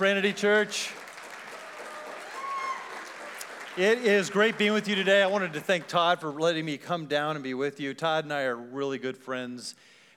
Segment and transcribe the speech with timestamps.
[0.00, 0.94] Trinity Church.
[3.76, 5.22] It is great being with you today.
[5.22, 7.92] I wanted to thank Todd for letting me come down and be with you.
[7.92, 9.74] Todd and I are really good friends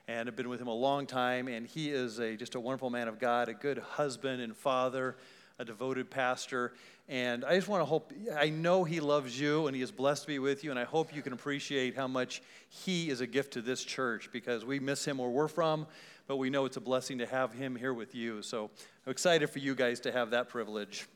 [0.07, 2.89] and have been with him a long time, and he is a, just a wonderful
[2.91, 5.17] man of God, a good husband and father,
[5.59, 6.71] a devoted pastor.
[7.09, 10.21] And I just want to hope, I know he loves you and he is blessed
[10.21, 13.27] to be with you, and I hope you can appreciate how much he is a
[13.27, 15.87] gift to this church because we miss him where we're from,
[16.27, 18.41] but we know it's a blessing to have him here with you.
[18.41, 18.69] So
[19.05, 21.07] I'm excited for you guys to have that privilege.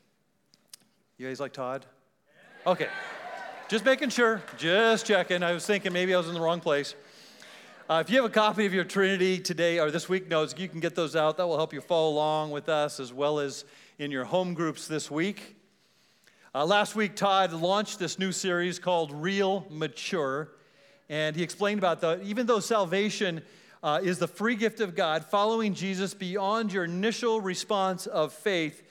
[1.16, 1.86] You guys like Todd?
[2.66, 2.88] Okay.
[3.68, 5.42] Just making sure, just checking.
[5.42, 6.94] I was thinking maybe I was in the wrong place.
[7.90, 10.68] Uh, if you have a copy of your Trinity today or this week notes, you
[10.68, 11.38] can get those out.
[11.38, 13.64] That will help you follow along with us as well as
[13.98, 15.56] in your home groups this week.
[16.54, 20.50] Uh, last week, Todd launched this new series called Real Mature,
[21.08, 23.42] and he explained about the even though salvation
[23.82, 28.82] uh, is the free gift of God, following Jesus beyond your initial response of faith,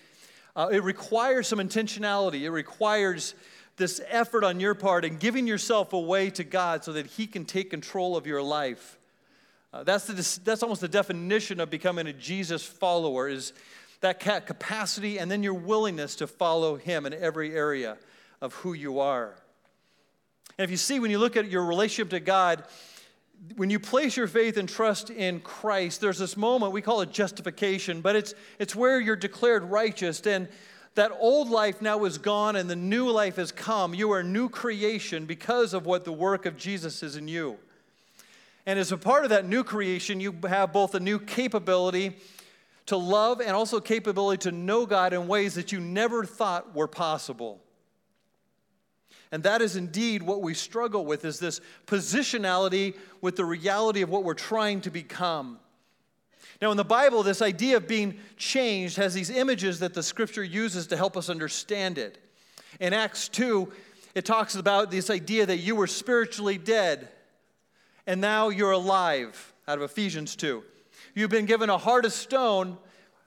[0.55, 2.41] uh, it requires some intentionality.
[2.41, 3.35] It requires
[3.75, 7.45] this effort on your part and giving yourself away to God so that He can
[7.45, 8.97] take control of your life.
[9.71, 13.53] Uh, that's, the, that's almost the definition of becoming a Jesus follower is
[14.01, 17.97] that capacity and then your willingness to follow Him in every area
[18.41, 19.35] of who you are.
[20.57, 22.63] And if you see, when you look at your relationship to God,
[23.55, 27.11] when you place your faith and trust in Christ, there's this moment, we call it
[27.11, 30.21] justification, but it's, it's where you're declared righteous.
[30.21, 30.47] And
[30.95, 33.93] that old life now is gone and the new life has come.
[33.93, 37.57] You are a new creation because of what the work of Jesus is in you.
[38.65, 42.17] And as a part of that new creation, you have both a new capability
[42.87, 46.87] to love and also capability to know God in ways that you never thought were
[46.87, 47.61] possible.
[49.31, 54.09] And that is indeed what we struggle with is this positionality with the reality of
[54.09, 55.59] what we're trying to become.
[56.61, 60.43] Now, in the Bible, this idea of being changed has these images that the scripture
[60.43, 62.17] uses to help us understand it.
[62.79, 63.71] In Acts 2,
[64.15, 67.09] it talks about this idea that you were spiritually dead
[68.07, 70.63] and now you're alive, out of Ephesians 2.
[71.13, 72.77] You've been given a heart of stone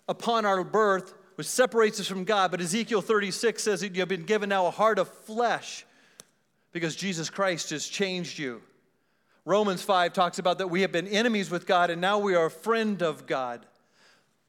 [0.09, 2.51] upon our birth, which separates us from God.
[2.51, 5.85] But Ezekiel 36 says that you have been given now a heart of flesh
[6.73, 8.63] because Jesus Christ has changed you.
[9.45, 12.47] Romans 5 talks about that we have been enemies with God and now we are
[12.47, 13.67] a friend of God.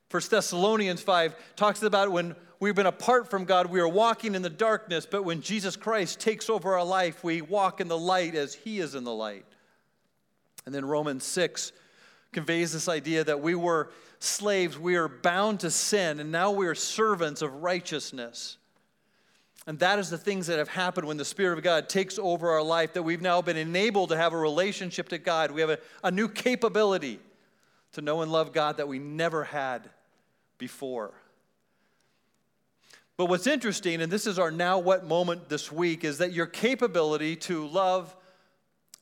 [0.09, 4.41] 1 Thessalonians 5 talks about when we've been apart from God, we are walking in
[4.41, 8.35] the darkness, but when Jesus Christ takes over our life, we walk in the light
[8.35, 9.45] as He is in the light.
[10.65, 11.71] And then Romans 6
[12.33, 13.89] conveys this idea that we were
[14.19, 18.57] slaves, we are bound to sin, and now we are servants of righteousness.
[19.67, 22.49] And that is the things that have happened when the Spirit of God takes over
[22.49, 25.51] our life, that we've now been enabled to have a relationship to God.
[25.51, 27.19] We have a, a new capability
[27.93, 29.89] to know and love God that we never had
[30.57, 31.11] before.
[33.17, 36.47] But what's interesting, and this is our now what moment this week, is that your
[36.47, 38.15] capability to love,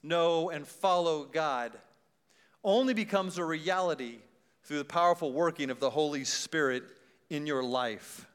[0.04, 1.72] know, and follow God
[2.64, 4.18] only becomes a reality
[4.64, 6.84] through the powerful working of the Holy Spirit
[7.30, 8.26] in your life.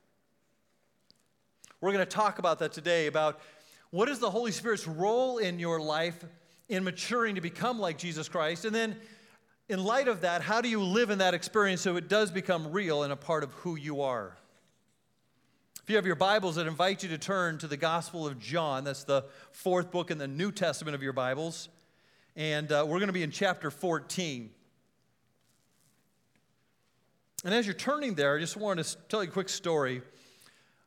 [1.84, 3.42] We're going to talk about that today about
[3.90, 6.24] what is the Holy Spirit's role in your life
[6.70, 8.64] in maturing to become like Jesus Christ?
[8.64, 8.96] And then,
[9.68, 12.72] in light of that, how do you live in that experience so it does become
[12.72, 14.34] real and a part of who you are?
[15.82, 18.84] If you have your Bibles, I'd invite you to turn to the Gospel of John.
[18.84, 21.68] That's the fourth book in the New Testament of your Bibles.
[22.34, 24.48] And uh, we're going to be in chapter 14.
[27.44, 30.00] And as you're turning there, I just wanted to tell you a quick story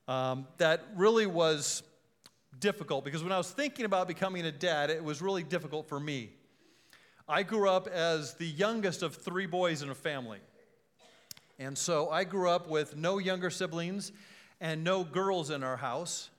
[0.07, 1.83] um, that really was
[2.59, 5.99] difficult because when I was thinking about becoming a dad, it was really difficult for
[5.99, 6.31] me.
[7.29, 10.39] I grew up as the youngest of three boys in a family.
[11.59, 14.11] And so I grew up with no younger siblings
[14.61, 16.29] and no girls in our house.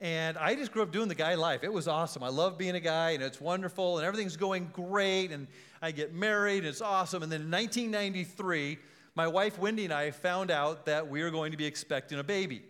[0.00, 1.62] And I just grew up doing the guy life.
[1.62, 2.22] It was awesome.
[2.22, 5.30] I love being a guy, and it's wonderful, and everything's going great.
[5.30, 5.46] And
[5.80, 7.22] I get married, and it's awesome.
[7.22, 8.78] And then in 1993,
[9.14, 12.24] my wife Wendy and I found out that we were going to be expecting a
[12.24, 12.62] baby.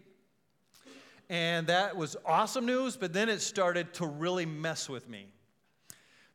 [1.29, 5.29] And that was awesome news, but then it started to really mess with me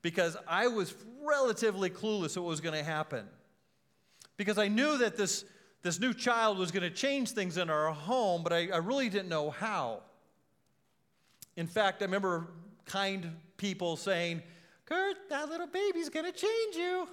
[0.01, 3.25] because I was relatively clueless what was going to happen.
[4.37, 5.45] Because I knew that this,
[5.81, 9.09] this new child was going to change things in our home, but I, I really
[9.09, 10.03] didn't know how.
[11.57, 12.47] In fact, I remember
[12.85, 14.41] kind people saying,
[14.85, 17.07] Kurt, that little baby's going to change you.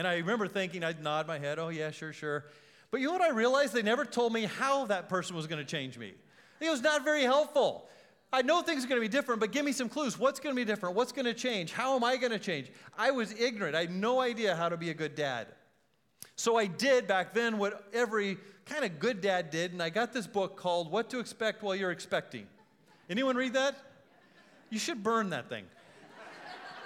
[0.00, 2.46] And I remember thinking, I'd nod my head, oh, yeah, sure, sure.
[2.90, 3.74] But you know what I realized?
[3.74, 6.14] They never told me how that person was going to change me.
[6.58, 7.86] It was not very helpful.
[8.32, 10.18] I know things are going to be different, but give me some clues.
[10.18, 10.96] What's going to be different?
[10.96, 11.72] What's going to change?
[11.72, 12.72] How am I going to change?
[12.96, 13.76] I was ignorant.
[13.76, 15.48] I had no idea how to be a good dad.
[16.34, 20.14] So I did back then what every kind of good dad did, and I got
[20.14, 22.46] this book called What to Expect While You're Expecting.
[23.10, 23.76] Anyone read that?
[24.70, 25.66] You should burn that thing.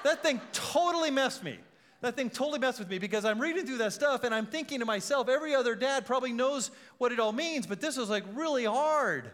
[0.03, 1.59] That thing totally messed me.
[2.05, 4.81] That thing totally messed with me because I'm reading through that stuff and I'm thinking
[4.81, 8.25] to myself, every other dad probably knows what it all means, but this was like
[8.35, 9.31] really hard.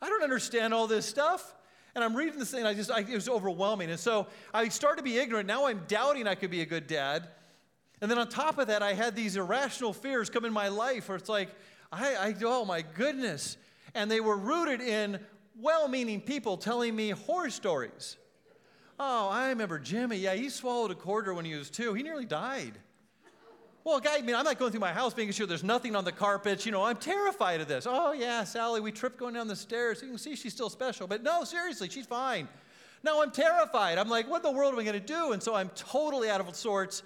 [0.00, 1.54] I don't understand all this stuff.
[1.94, 3.90] And I'm reading this thing, I just, I, it was overwhelming.
[3.90, 5.46] And so I started to be ignorant.
[5.46, 7.28] Now I'm doubting I could be a good dad.
[8.00, 11.10] And then on top of that, I had these irrational fears come in my life
[11.10, 11.50] where it's like,
[11.92, 13.58] I, I oh my goodness.
[13.94, 15.20] And they were rooted in
[15.60, 18.16] well meaning people telling me horror stories.
[19.02, 20.18] Oh, I remember Jimmy.
[20.18, 21.94] Yeah, he swallowed a quarter when he was two.
[21.94, 22.74] He nearly died.
[23.82, 26.04] Well, guy, I mean, I'm not going through my house making sure there's nothing on
[26.04, 26.66] the carpets.
[26.66, 27.86] You know, I'm terrified of this.
[27.88, 30.02] Oh, yeah, Sally, we tripped going down the stairs.
[30.02, 31.06] You can see she's still special.
[31.06, 32.46] But no, seriously, she's fine.
[33.02, 33.96] No, I'm terrified.
[33.96, 35.32] I'm like, what in the world am I going to do?
[35.32, 37.02] And so I'm totally out of sorts.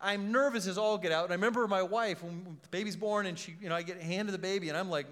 [0.00, 1.24] I'm nervous as all get out.
[1.24, 4.00] And I remember my wife, when the baby's born, and she, you know, I get
[4.00, 5.06] handed the baby, and I'm like,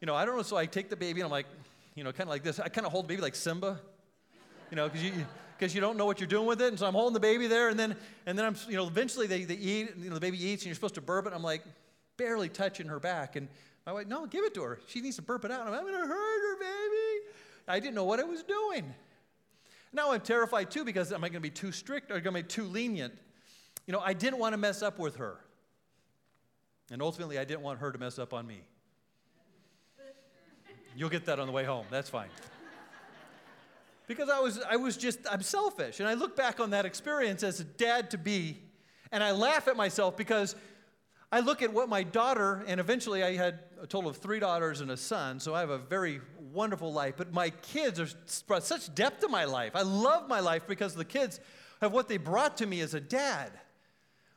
[0.00, 0.42] you know, I don't know.
[0.42, 1.46] So I take the baby, and I'm like,
[1.94, 2.58] you know, kind of like this.
[2.58, 3.78] I kind of hold the baby like Simba,
[4.74, 5.12] you know, because you,
[5.56, 6.66] because you don't know what you're doing with it.
[6.66, 7.94] And so I'm holding the baby there, and then,
[8.26, 10.66] and then I'm, you know, eventually they, they eat, you know, the baby eats, and
[10.66, 11.32] you're supposed to burp it.
[11.32, 11.62] I'm like,
[12.16, 13.46] barely touching her back, and
[13.86, 14.80] my wife, no, give it to her.
[14.88, 15.64] She needs to burp it out.
[15.68, 17.26] I'm, I'm to hurt her, baby.
[17.68, 18.92] I didn't know what I was doing.
[19.92, 22.42] Now I'm terrified too because am I going to be too strict or going to
[22.42, 23.16] be too lenient?
[23.86, 25.36] You know, I didn't want to mess up with her.
[26.90, 28.62] And ultimately, I didn't want her to mess up on me.
[30.96, 31.86] You'll get that on the way home.
[31.90, 32.28] That's fine.
[34.06, 36.00] Because I was, I was just, I'm selfish.
[36.00, 38.58] And I look back on that experience as a dad to be,
[39.10, 40.54] and I laugh at myself because
[41.32, 44.80] I look at what my daughter, and eventually I had a total of three daughters
[44.80, 46.20] and a son, so I have a very
[46.52, 47.14] wonderful life.
[47.16, 48.08] But my kids are
[48.46, 49.72] brought such depth to my life.
[49.74, 51.40] I love my life because the kids
[51.80, 53.50] have what they brought to me as a dad.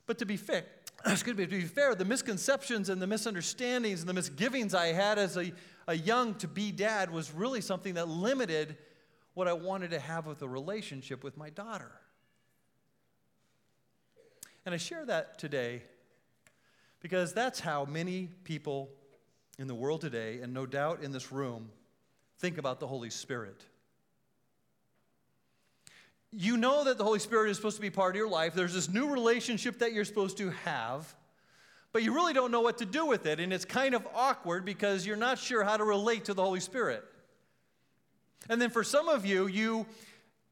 [0.06, 0.64] But to be fair,
[1.06, 5.20] excuse me, to be fair, the misconceptions and the misunderstandings and the misgivings I had
[5.20, 5.52] as a,
[5.88, 8.78] a young to be dad was really something that limited
[9.38, 11.92] what I wanted to have with a relationship with my daughter.
[14.66, 15.84] And I share that today
[17.02, 18.90] because that's how many people
[19.60, 21.70] in the world today, and no doubt in this room,
[22.40, 23.64] think about the Holy Spirit.
[26.32, 28.56] You know that the Holy Spirit is supposed to be part of your life.
[28.56, 31.14] There's this new relationship that you're supposed to have,
[31.94, 33.40] but you really don't know what to do with it.
[33.40, 36.60] And it's kind of awkward because you're not sure how to relate to the Holy
[36.60, 37.06] Spirit.
[38.50, 39.86] And then for some of you, you,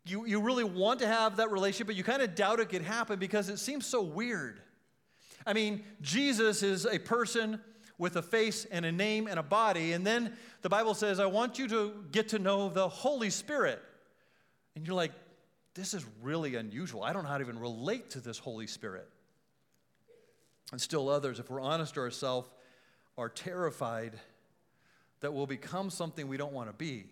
[0.05, 2.81] you, you really want to have that relationship, but you kind of doubt it could
[2.81, 4.59] happen because it seems so weird.
[5.45, 7.59] I mean, Jesus is a person
[7.97, 9.93] with a face and a name and a body.
[9.93, 13.81] And then the Bible says, I want you to get to know the Holy Spirit.
[14.75, 15.11] And you're like,
[15.75, 17.03] this is really unusual.
[17.03, 19.07] I don't know how to even relate to this Holy Spirit.
[20.71, 22.49] And still others, if we're honest to ourselves,
[23.17, 24.19] are terrified
[25.21, 27.05] that we'll become something we don't want to be.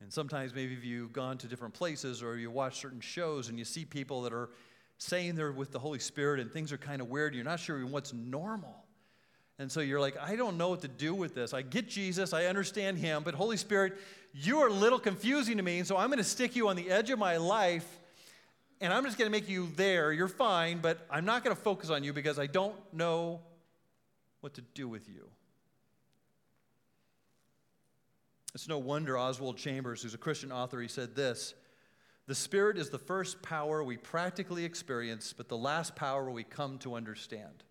[0.00, 3.58] And sometimes maybe if you've gone to different places or you watch certain shows and
[3.58, 4.50] you see people that are
[4.98, 7.84] saying they're with the Holy Spirit and things are kind of weird, you're not sure
[7.86, 8.84] what's normal.
[9.58, 11.54] And so you're like, I don't know what to do with this.
[11.54, 13.96] I get Jesus, I understand him, but Holy Spirit,
[14.34, 16.76] you are a little confusing to me, and so I'm going to stick you on
[16.76, 17.86] the edge of my life,
[18.82, 20.12] and I'm just going to make you there.
[20.12, 23.40] You're fine, but I'm not going to focus on you because I don't know
[24.42, 25.26] what to do with you.
[28.56, 31.52] It's no wonder Oswald Chambers, who's a Christian author, he said this
[32.26, 36.78] The Spirit is the first power we practically experience, but the last power we come
[36.78, 37.64] to understand.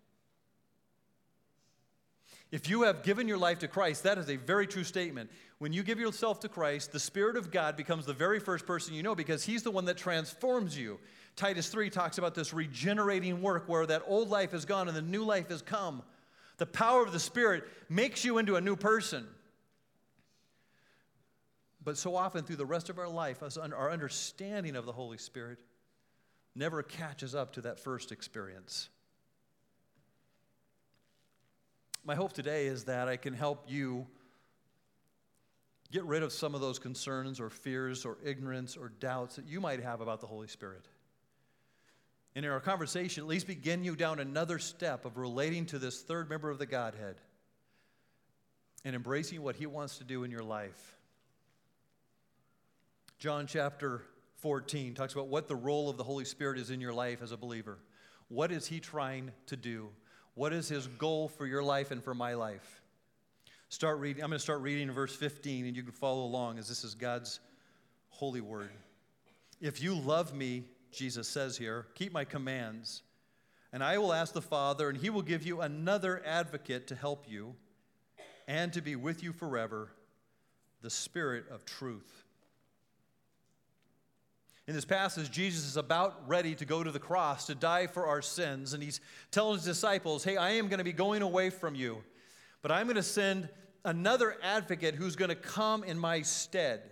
[2.52, 5.28] If you have given your life to Christ, that is a very true statement.
[5.58, 8.94] When you give yourself to Christ, the Spirit of God becomes the very first person
[8.94, 11.00] you know because He's the one that transforms you.
[11.34, 15.02] Titus 3 talks about this regenerating work where that old life is gone and the
[15.02, 16.04] new life has come.
[16.58, 19.26] The power of the Spirit makes you into a new person.
[21.86, 25.60] But so often through the rest of our life, our understanding of the Holy Spirit
[26.52, 28.88] never catches up to that first experience.
[32.04, 34.04] My hope today is that I can help you
[35.92, 39.60] get rid of some of those concerns or fears or ignorance or doubts that you
[39.60, 40.88] might have about the Holy Spirit.
[42.34, 46.02] And in our conversation, at least begin you down another step of relating to this
[46.02, 47.20] third member of the Godhead
[48.84, 50.95] and embracing what He wants to do in your life.
[53.18, 54.02] John chapter
[54.42, 57.32] 14 talks about what the role of the Holy Spirit is in your life as
[57.32, 57.78] a believer.
[58.28, 59.88] What is He trying to do?
[60.34, 62.82] What is His goal for your life and for my life?
[63.70, 64.22] Start reading.
[64.22, 66.84] I'm going to start reading in verse 15, and you can follow along as this
[66.84, 67.40] is God's
[68.10, 68.70] holy word.
[69.62, 73.02] If you love me, Jesus says here, keep my commands.
[73.72, 77.24] And I will ask the Father, and he will give you another advocate to help
[77.26, 77.54] you
[78.46, 79.90] and to be with you forever,
[80.82, 82.25] the Spirit of truth.
[84.68, 88.06] In this passage, Jesus is about ready to go to the cross to die for
[88.06, 91.50] our sins, and he's telling his disciples, Hey, I am going to be going away
[91.50, 92.02] from you,
[92.62, 93.48] but I'm going to send
[93.84, 96.82] another advocate who's going to come in my stead.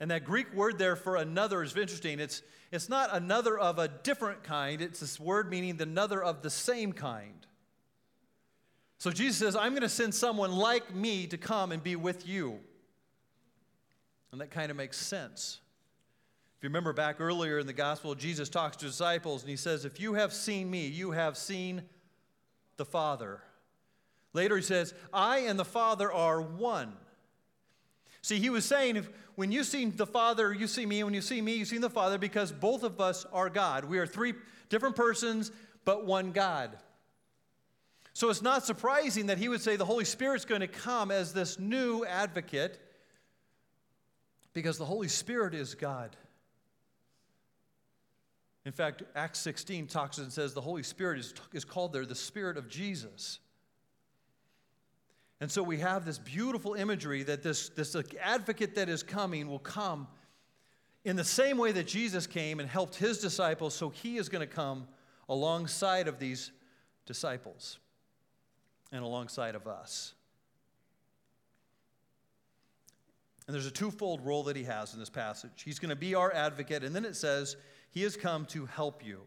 [0.00, 2.18] And that Greek word there for another is interesting.
[2.18, 2.42] It's,
[2.72, 6.94] it's not another of a different kind, it's this word meaning another of the same
[6.94, 7.46] kind.
[8.98, 12.26] So Jesus says, I'm going to send someone like me to come and be with
[12.26, 12.58] you.
[14.32, 15.60] And that kind of makes sense.
[16.56, 19.84] If you remember back earlier in the gospel, Jesus talks to disciples and he says,
[19.84, 21.82] If you have seen me, you have seen
[22.78, 23.42] the Father.
[24.32, 26.92] Later he says, I and the Father are one.
[28.22, 31.04] See, he was saying, if, when you see the Father, you see me.
[31.04, 33.84] When you see me, you see the Father, because both of us are God.
[33.84, 34.34] We are three
[34.68, 35.52] different persons,
[35.84, 36.76] but one God.
[38.14, 41.34] So it's not surprising that he would say the Holy Spirit's going to come as
[41.34, 42.80] this new advocate,
[44.54, 46.16] because the Holy Spirit is God.
[48.66, 52.16] In fact, Acts 16 talks and says the Holy Spirit is, is called there the
[52.16, 53.38] Spirit of Jesus.
[55.40, 59.60] And so we have this beautiful imagery that this, this advocate that is coming will
[59.60, 60.08] come
[61.04, 64.46] in the same way that Jesus came and helped his disciples, so he is going
[64.46, 64.88] to come
[65.28, 66.50] alongside of these
[67.06, 67.78] disciples
[68.90, 70.14] and alongside of us.
[73.46, 75.62] And there's a twofold role that he has in this passage.
[75.64, 77.56] He's going to be our advocate, and then it says,
[77.90, 79.22] He has come to help you.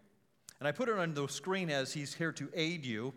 [0.60, 3.14] And I put it on the screen as He's here to aid you.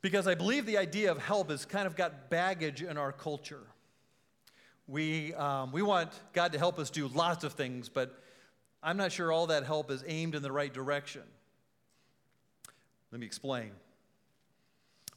[0.00, 3.62] Because I believe the idea of help has kind of got baggage in our culture.
[4.86, 8.22] We, um, we want God to help us do lots of things, but
[8.82, 11.22] I'm not sure all that help is aimed in the right direction.
[13.10, 13.70] Let me explain.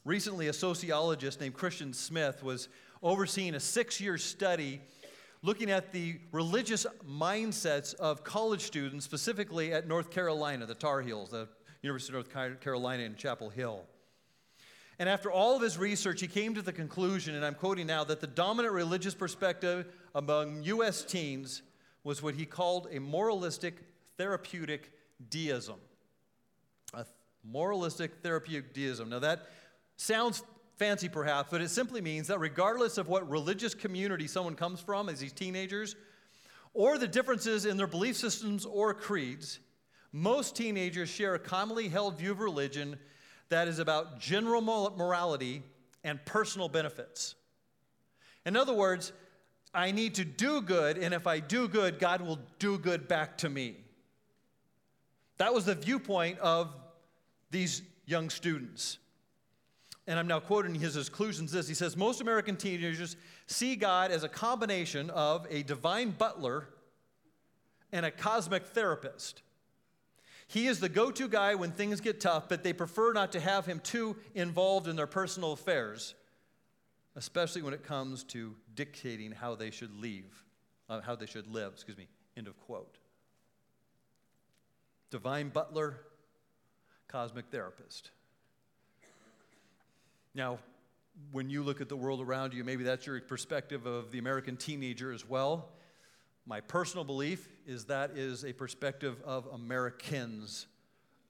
[0.06, 2.70] Recently, a sociologist named Christian Smith was
[3.02, 4.80] overseeing a six year study
[5.42, 11.30] looking at the religious mindsets of college students, specifically at North Carolina, the Tar Heels,
[11.30, 11.48] the
[11.82, 13.84] University of North Carolina in Chapel Hill.
[14.98, 18.02] And after all of his research, he came to the conclusion, and I'm quoting now,
[18.04, 21.04] that the dominant religious perspective among U.S.
[21.04, 21.62] teens
[22.02, 23.76] was what he called a moralistic
[24.16, 24.90] therapeutic
[25.30, 25.76] deism.
[26.94, 27.06] A
[27.44, 29.08] moralistic therapeutic deism.
[29.08, 29.46] Now, that
[29.96, 30.42] sounds
[30.78, 35.08] fancy perhaps, but it simply means that regardless of what religious community someone comes from
[35.08, 35.96] as these teenagers,
[36.72, 39.58] or the differences in their belief systems or creeds,
[40.12, 42.96] most teenagers share a commonly held view of religion
[43.48, 45.62] that is about general morality
[46.04, 47.34] and personal benefits.
[48.46, 49.12] In other words,
[49.74, 53.38] I need to do good, and if I do good, God will do good back
[53.38, 53.76] to me.
[55.38, 56.74] That was the viewpoint of
[57.50, 58.98] these young students.
[60.08, 61.68] And I'm now quoting his exclusions this.
[61.68, 63.14] He says, Most American teenagers
[63.46, 66.66] see God as a combination of a divine butler
[67.92, 69.42] and a cosmic therapist.
[70.46, 73.40] He is the go to guy when things get tough, but they prefer not to
[73.40, 76.14] have him too involved in their personal affairs,
[77.14, 80.42] especially when it comes to dictating how they should leave,
[80.88, 82.96] uh, how they should live, excuse me, end of quote.
[85.10, 85.96] Divine butler,
[87.08, 88.10] cosmic therapist.
[90.38, 90.60] Now,
[91.32, 94.56] when you look at the world around you, maybe that's your perspective of the American
[94.56, 95.70] teenager as well.
[96.46, 100.68] My personal belief is that is a perspective of Americans,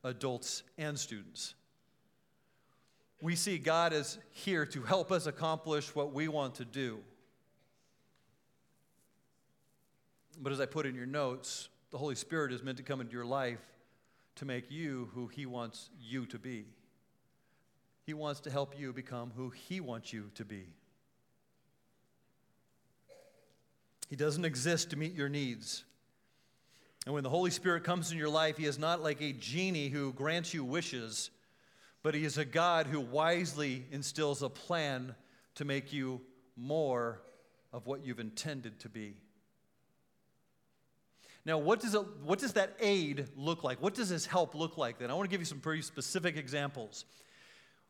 [0.04, 1.54] adults, and students.
[3.22, 6.98] We see God as here to help us accomplish what we want to do.
[10.38, 13.14] But as I put in your notes, the Holy Spirit is meant to come into
[13.14, 13.64] your life
[14.34, 16.66] to make you who He wants you to be.
[18.08, 20.64] He wants to help you become who He wants you to be.
[24.08, 25.84] He doesn't exist to meet your needs.
[27.04, 29.90] And when the Holy Spirit comes in your life, He is not like a genie
[29.90, 31.28] who grants you wishes,
[32.02, 35.14] but He is a God who wisely instills a plan
[35.56, 36.22] to make you
[36.56, 37.20] more
[37.74, 39.16] of what you've intended to be.
[41.44, 43.82] Now, what does, it, what does that aid look like?
[43.82, 45.10] What does this help look like then?
[45.10, 47.04] I want to give you some pretty specific examples.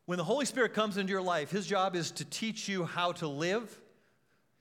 [0.08, 3.12] When the Holy Spirit comes into your life, His job is to teach you how
[3.12, 3.78] to live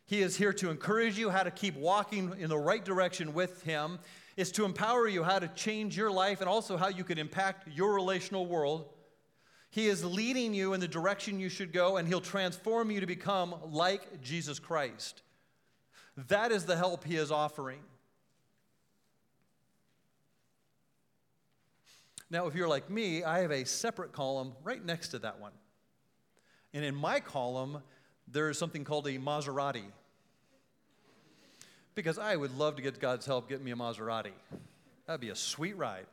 [0.07, 3.61] he is here to encourage you how to keep walking in the right direction with
[3.63, 3.99] Him.
[4.37, 7.67] It's to empower you how to change your life and also how you can impact
[7.75, 8.87] your relational world.
[9.69, 13.05] He is leading you in the direction you should go, and He'll transform you to
[13.05, 15.23] become like Jesus Christ.
[16.29, 17.81] That is the help He is offering.
[22.29, 25.53] Now, if you're like me, I have a separate column right next to that one.
[26.73, 27.81] And in my column,
[28.27, 29.85] there's something called a Maserati.
[31.95, 34.33] Because I would love to get God's help getting me a Maserati.
[35.05, 36.05] That'd be a sweet ride.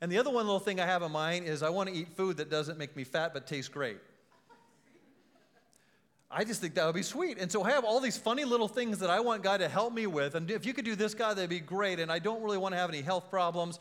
[0.00, 2.08] And the other one little thing I have in mind is I want to eat
[2.16, 3.98] food that doesn't make me fat but tastes great.
[6.28, 7.36] I just think that would be sweet.
[7.38, 9.92] And so I have all these funny little things that I want God to help
[9.92, 10.34] me with.
[10.34, 12.00] And if you could do this, God, that'd be great.
[12.00, 13.78] And I don't really want to have any health problems.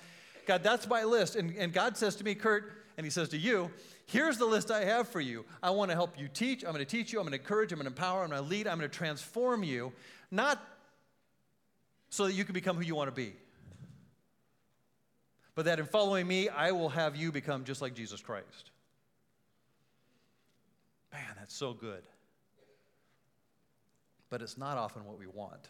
[0.51, 1.36] God, that's my list.
[1.36, 3.72] And, and God says to me, Kurt, and He says to you,
[4.05, 5.46] here's the list I have for you.
[5.63, 6.63] I want to help you teach.
[6.63, 7.20] I'm going to teach you.
[7.20, 7.72] I'm going to encourage.
[7.72, 8.24] I'm going to empower.
[8.24, 8.67] I'm going to lead.
[8.67, 9.93] I'm going to transform you,
[10.29, 10.62] not
[12.10, 13.34] so that you can become who you want to be,
[15.55, 18.72] but that in following me, I will have you become just like Jesus Christ.
[21.13, 22.03] Man, that's so good
[24.31, 25.70] but it's not often what we want.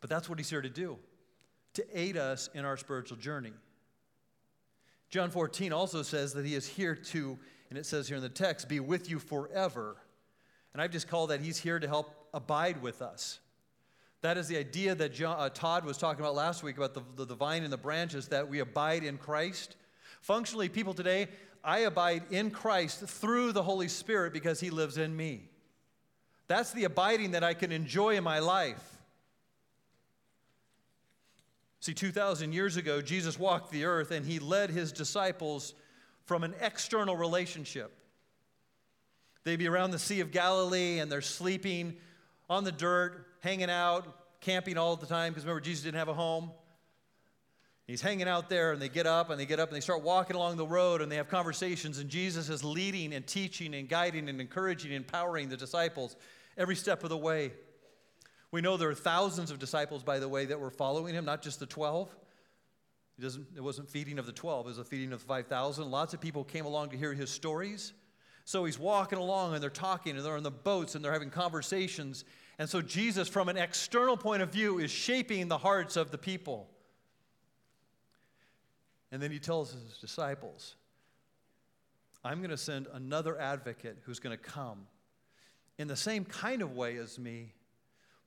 [0.00, 0.98] But that's what he's here to do,
[1.74, 3.52] to aid us in our spiritual journey.
[5.10, 7.38] John 14 also says that he is here to,
[7.68, 9.96] and it says here in the text, be with you forever.
[10.72, 13.40] And I've just called that he's here to help abide with us.
[14.22, 17.02] That is the idea that John, uh, Todd was talking about last week about the,
[17.16, 19.76] the, the vine and the branches, that we abide in Christ.
[20.20, 21.28] Functionally, people today,
[21.64, 25.50] I abide in Christ through the Holy Spirit because he lives in me.
[26.46, 28.91] That's the abiding that I can enjoy in my life.
[31.82, 35.74] See, 2,000 years ago, Jesus walked the earth and he led his disciples
[36.26, 37.92] from an external relationship.
[39.42, 41.96] They'd be around the Sea of Galilee and they're sleeping
[42.48, 44.06] on the dirt, hanging out,
[44.40, 46.52] camping all the time, because remember, Jesus didn't have a home.
[47.88, 50.02] He's hanging out there, and they get up and they get up and they start
[50.02, 53.88] walking along the road and they have conversations, and Jesus is leading and teaching and
[53.88, 56.14] guiding and encouraging and empowering the disciples
[56.56, 57.50] every step of the way.
[58.52, 61.42] We know there are thousands of disciples, by the way, that were following him, not
[61.42, 62.14] just the 12.
[63.18, 65.90] It, doesn't, it wasn't feeding of the 12, it was a feeding of the 5,000.
[65.90, 67.94] Lots of people came along to hear his stories.
[68.44, 71.30] So he's walking along and they're talking and they're on the boats and they're having
[71.30, 72.24] conversations.
[72.58, 76.18] And so Jesus, from an external point of view, is shaping the hearts of the
[76.18, 76.68] people.
[79.10, 80.74] And then he tells his disciples,
[82.24, 84.86] I'm going to send another advocate who's going to come
[85.78, 87.52] in the same kind of way as me,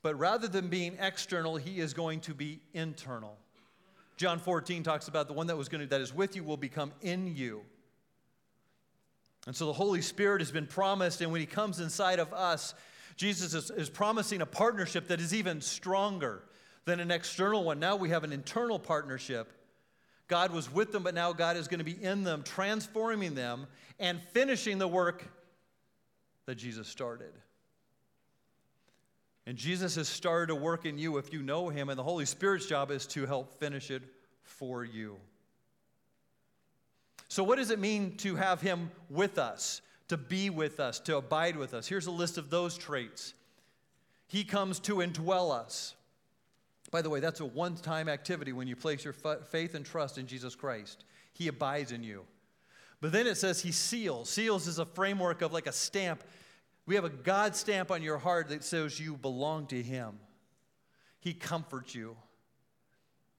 [0.05, 3.39] but rather than being external, he is going to be internal.
[4.17, 6.57] John 14 talks about the one that was going to that is with you will
[6.57, 7.63] become in you.
[9.47, 12.75] And so the Holy Spirit has been promised, and when he comes inside of us,
[13.15, 16.43] Jesus is, is promising a partnership that is even stronger
[16.85, 17.79] than an external one.
[17.79, 19.51] Now we have an internal partnership.
[20.27, 23.65] God was with them, but now God is going to be in them, transforming them
[23.99, 25.27] and finishing the work
[26.45, 27.33] that Jesus started.
[29.47, 32.25] And Jesus has started a work in you if you know him, and the Holy
[32.25, 34.01] Spirit's job is to help finish it
[34.43, 35.17] for you.
[37.27, 41.17] So, what does it mean to have him with us, to be with us, to
[41.17, 41.87] abide with us?
[41.87, 43.33] Here's a list of those traits.
[44.27, 45.95] He comes to indwell us.
[46.91, 50.17] By the way, that's a one time activity when you place your faith and trust
[50.17, 51.03] in Jesus Christ.
[51.33, 52.23] He abides in you.
[53.01, 54.29] But then it says he seals.
[54.29, 56.23] Seals is a framework of like a stamp.
[56.85, 60.19] We have a God stamp on your heart that says you belong to him.
[61.19, 62.15] He comforts you,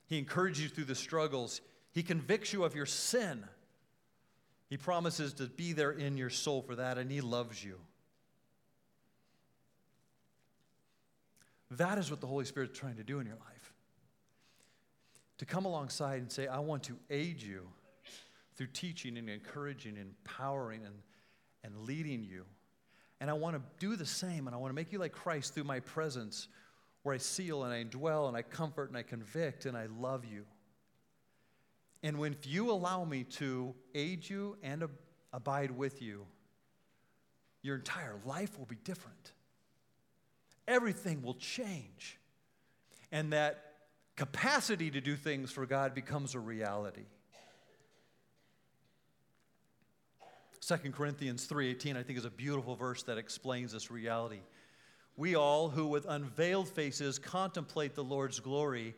[0.07, 1.61] he encourages you through the struggles,
[1.93, 3.45] he convicts you of your sin.
[4.69, 7.79] He promises to be there in your soul for that, and he loves you.
[11.71, 13.73] That is what the Holy Spirit is trying to do in your life.
[15.39, 17.69] To come alongside and say, I want to aid you
[18.57, 20.95] through teaching and encouraging, and empowering, and,
[21.63, 22.45] and leading you.
[23.21, 25.55] And I want to do the same, and I want to make you like Christ
[25.55, 26.49] through my presence,
[27.03, 30.25] where I seal and I dwell and I comfort and I convict and I love
[30.25, 30.45] you.
[32.03, 34.91] And when you allow me to aid you and ab-
[35.33, 36.27] abide with you,
[37.63, 39.33] your entire life will be different.
[40.69, 42.19] Everything will change.
[43.13, 43.73] And that
[44.17, 47.07] capacity to do things for God becomes a reality.
[50.67, 54.41] 2 Corinthians 3:18 I think is a beautiful verse that explains this reality.
[55.17, 58.97] We all who with unveiled faces contemplate the Lord's glory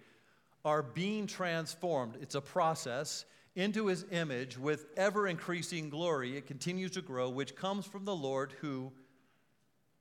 [0.65, 2.17] are being transformed.
[2.23, 6.39] It's a process into his image with ever increasing glory.
[6.39, 8.91] It continues to grow, which comes from the Lord who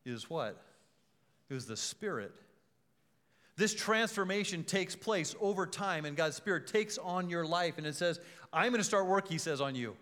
[0.06, 0.64] is what?
[1.50, 2.32] Who's the Spirit.
[3.58, 7.78] This transformation takes place over time, and God's Spirit takes on your life.
[7.78, 8.22] And it says,
[8.54, 9.98] I'm going to start work, He says, on you.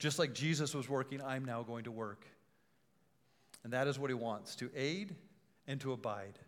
[0.00, 2.26] Just like Jesus was working, I'm now going to work.
[3.62, 5.14] And that is what he wants to aid
[5.68, 6.38] and to abide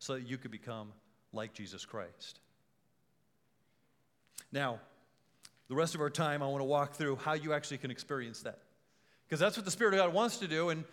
[0.00, 0.92] so that you could become
[1.32, 2.40] like Jesus Christ.
[4.50, 4.80] Now,
[5.68, 8.42] the rest of our time, I want to walk through how you actually can experience
[8.42, 8.58] that.
[9.26, 10.84] Because that's what the Spirit of God wants to do, and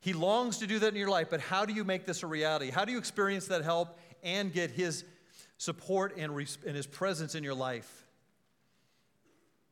[0.00, 1.28] He longs to do that in your life.
[1.30, 2.70] But how do you make this a reality?
[2.70, 5.04] How do you experience that help and get His
[5.56, 6.32] support and,
[6.66, 8.03] and His presence in your life?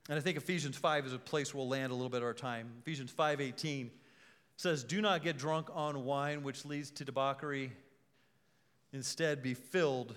[0.08, 2.34] And I think Ephesians 5 is a place we'll land a little bit of our
[2.34, 2.72] time.
[2.80, 3.90] Ephesians 5:18
[4.56, 7.72] says, "Do not get drunk on wine, which leads to debauchery.
[8.92, 10.16] Instead, be filled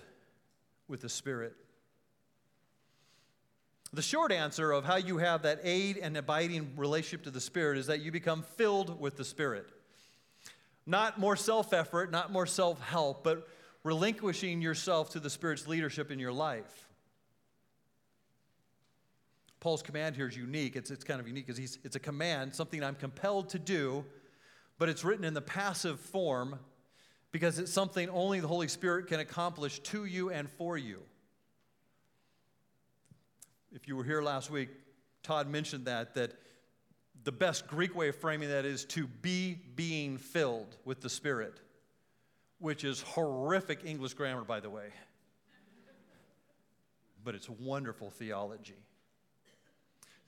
[0.88, 1.56] with the Spirit."
[3.92, 7.78] The short answer of how you have that aid and abiding relationship to the Spirit
[7.78, 9.68] is that you become filled with the Spirit.
[10.84, 13.48] Not more self effort, not more self help, but
[13.84, 16.85] relinquishing yourself to the Spirit's leadership in your life.
[19.66, 20.76] Paul's command here is unique.
[20.76, 24.04] It's, it's kind of unique because it's a command, something I'm compelled to do,
[24.78, 26.60] but it's written in the passive form
[27.32, 31.00] because it's something only the Holy Spirit can accomplish to you and for you.
[33.72, 34.68] If you were here last week,
[35.24, 36.34] Todd mentioned that, that
[37.24, 41.58] the best Greek way of framing that is to be being filled with the Spirit,
[42.60, 44.90] which is horrific English grammar, by the way.
[47.24, 48.76] But it's wonderful theology.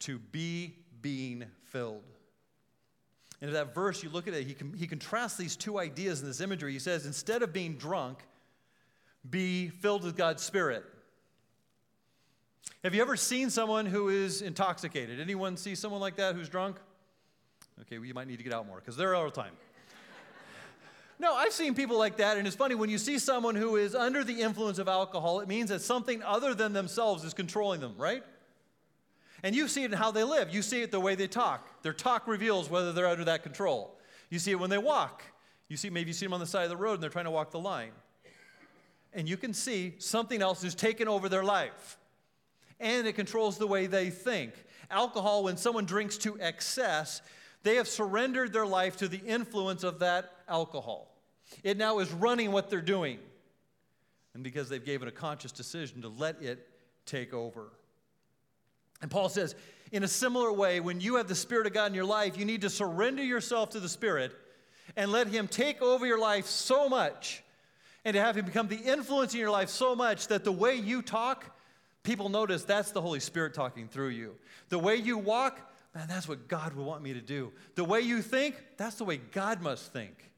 [0.01, 2.05] To be being filled.
[3.41, 6.27] And in that verse, you look at it, he, he contrasts these two ideas in
[6.27, 6.73] this imagery.
[6.73, 8.19] He says, instead of being drunk,
[9.29, 10.85] be filled with God's Spirit.
[12.83, 15.21] Have you ever seen someone who is intoxicated?
[15.21, 16.77] Anyone see someone like that who's drunk?
[17.83, 19.53] Okay, well, you might need to get out more because they're all the time.
[21.19, 23.95] no, I've seen people like that, and it's funny when you see someone who is
[23.95, 27.95] under the influence of alcohol, it means that something other than themselves is controlling them,
[27.97, 28.25] right?
[29.43, 30.53] And you see it in how they live.
[30.53, 31.83] You see it the way they talk.
[31.83, 33.97] Their talk reveals whether they're under that control.
[34.31, 35.23] You see it when they walk.
[35.69, 37.27] You see, maybe you see them on the side of the road and they're trying
[37.27, 37.93] to walk the line.
[39.13, 41.99] And you can see something else is taken over their life
[42.81, 44.53] and it controls the way they think.
[44.91, 47.21] Alcohol, when someone drinks to excess,
[47.63, 51.15] they have surrendered their life to the influence of that alcohol.
[51.63, 53.19] It now is running what they're doing.
[54.35, 56.69] And because they've given a conscious decision to let it
[57.05, 57.73] take over.
[59.01, 59.55] And Paul says,
[59.93, 62.45] in a similar way, when you have the Spirit of God in your life, you
[62.45, 64.33] need to surrender yourself to the Spirit
[64.97, 67.43] and let Him take over your life so much
[68.05, 70.75] and to have Him become the influence in your life so much that the way
[70.75, 71.55] you talk
[72.09, 74.37] People notice that's the Holy Spirit talking through you.
[74.71, 75.61] The way you walk,
[75.95, 77.53] man, that's what God would want me to do.
[77.75, 80.31] The way you think, that's the way God must think.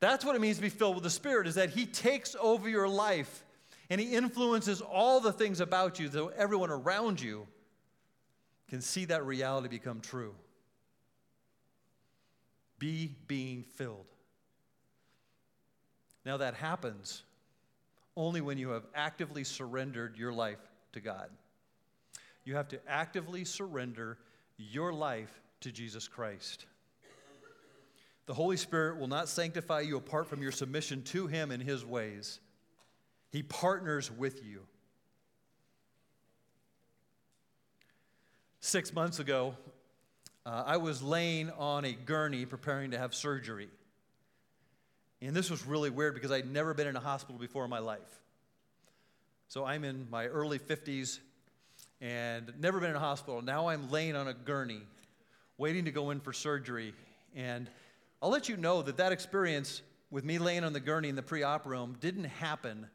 [0.00, 2.68] That's what it means to be filled with the Spirit, is that He takes over
[2.68, 3.44] your life
[3.90, 7.46] and He influences all the things about you, so everyone around you
[8.68, 10.34] can see that reality become true.
[12.78, 14.06] Be being filled.
[16.24, 17.22] Now that happens
[18.16, 20.58] only when you have actively surrendered your life
[20.92, 21.30] to God.
[22.44, 24.18] You have to actively surrender
[24.56, 26.66] your life to Jesus Christ.
[28.26, 31.84] The Holy Spirit will not sanctify you apart from your submission to Him in His
[31.84, 32.40] ways.
[33.36, 34.62] He partners with you.
[38.60, 39.54] Six months ago,
[40.46, 43.68] uh, I was laying on a gurney preparing to have surgery.
[45.20, 47.78] And this was really weird because I'd never been in a hospital before in my
[47.78, 48.22] life.
[49.48, 51.18] So I'm in my early 50s
[52.00, 53.42] and never been in a hospital.
[53.42, 54.80] Now I'm laying on a gurney
[55.58, 56.94] waiting to go in for surgery.
[57.34, 57.68] And
[58.22, 61.22] I'll let you know that that experience with me laying on the gurney in the
[61.22, 62.86] pre op room didn't happen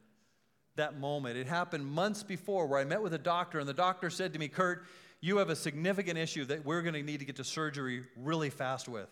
[0.76, 1.38] that moment.
[1.38, 4.40] It happened months before where I met with a doctor, and the doctor said to
[4.40, 4.86] me, Kurt,
[5.20, 8.50] you have a significant issue that we're going to need to get to surgery really
[8.50, 9.10] fast with.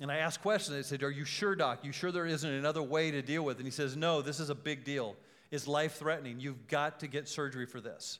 [0.00, 0.76] And I asked questions.
[0.76, 1.84] I said, Are you sure, doc?
[1.84, 3.60] You sure there isn't another way to deal with it?
[3.60, 5.16] And he says, No, this is a big deal.
[5.50, 6.40] It's life threatening.
[6.40, 8.18] You've got to get surgery for this.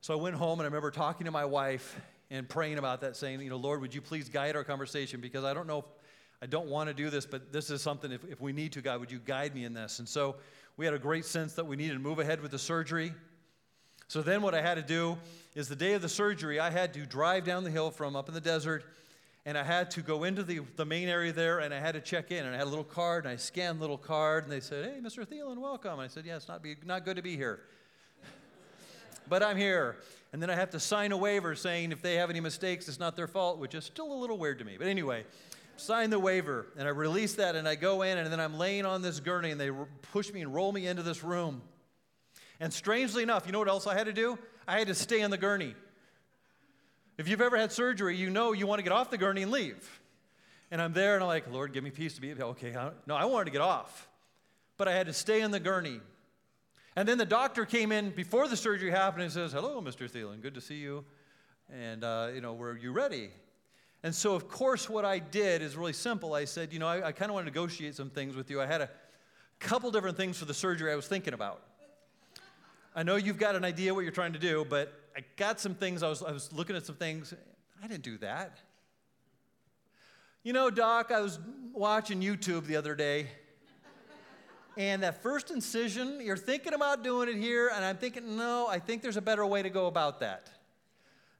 [0.00, 3.16] So I went home and I remember talking to my wife and praying about that,
[3.16, 5.20] saying, You know, Lord, would you please guide our conversation?
[5.20, 5.84] Because I don't know
[6.42, 8.82] I don't want to do this, but this is something, if, if we need to,
[8.82, 9.98] God, would you guide me in this?
[9.98, 10.36] And so
[10.76, 13.14] we had a great sense that we needed to move ahead with the surgery.
[14.08, 15.16] So then what I had to do
[15.54, 18.28] is the day of the surgery, I had to drive down the hill from up
[18.28, 18.84] in the desert
[19.46, 22.00] and I had to go into the, the main area there and I had to
[22.00, 22.46] check in.
[22.46, 24.86] And I had a little card and I scanned the little card and they said,
[24.86, 25.26] Hey, Mr.
[25.26, 25.92] Thielen, welcome.
[25.92, 27.60] And I said, Yeah, it's not, be, not good to be here.
[29.28, 29.96] but I'm here.
[30.32, 32.98] And then I have to sign a waiver saying if they have any mistakes, it's
[32.98, 34.76] not their fault, which is still a little weird to me.
[34.78, 35.24] But anyway,
[35.76, 38.86] sign the waiver and I release that and I go in and then I'm laying
[38.86, 39.70] on this gurney and they
[40.12, 41.62] push me and roll me into this room.
[42.60, 44.38] And strangely enough, you know what else I had to do?
[44.66, 45.74] I had to stay on the gurney.
[47.18, 49.52] If you've ever had surgery, you know you want to get off the gurney and
[49.52, 50.00] leave.
[50.70, 52.32] And I'm there and I'm like, Lord, give me peace to be.
[52.32, 52.72] Okay,
[53.06, 54.08] no, I wanted to get off.
[54.76, 56.00] But I had to stay on the gurney.
[56.96, 60.10] And then the doctor came in before the surgery happened and says, Hello, Mr.
[60.10, 61.04] Thielen, good to see you.
[61.72, 63.30] And, uh, you know, were you ready?
[64.04, 66.34] And so, of course, what I did is really simple.
[66.34, 68.60] I said, You know, I, I kind of want to negotiate some things with you.
[68.60, 68.90] I had a
[69.58, 71.62] couple different things for the surgery I was thinking about.
[72.94, 75.74] I know you've got an idea what you're trying to do, but I got some
[75.74, 77.32] things, I was, I was looking at some things.
[77.82, 78.58] I didn't do that.
[80.42, 81.38] You know, Doc, I was
[81.72, 83.28] watching YouTube the other day,
[84.76, 88.80] and that first incision, you're thinking about doing it here, and I'm thinking, no, I
[88.80, 90.50] think there's a better way to go about that.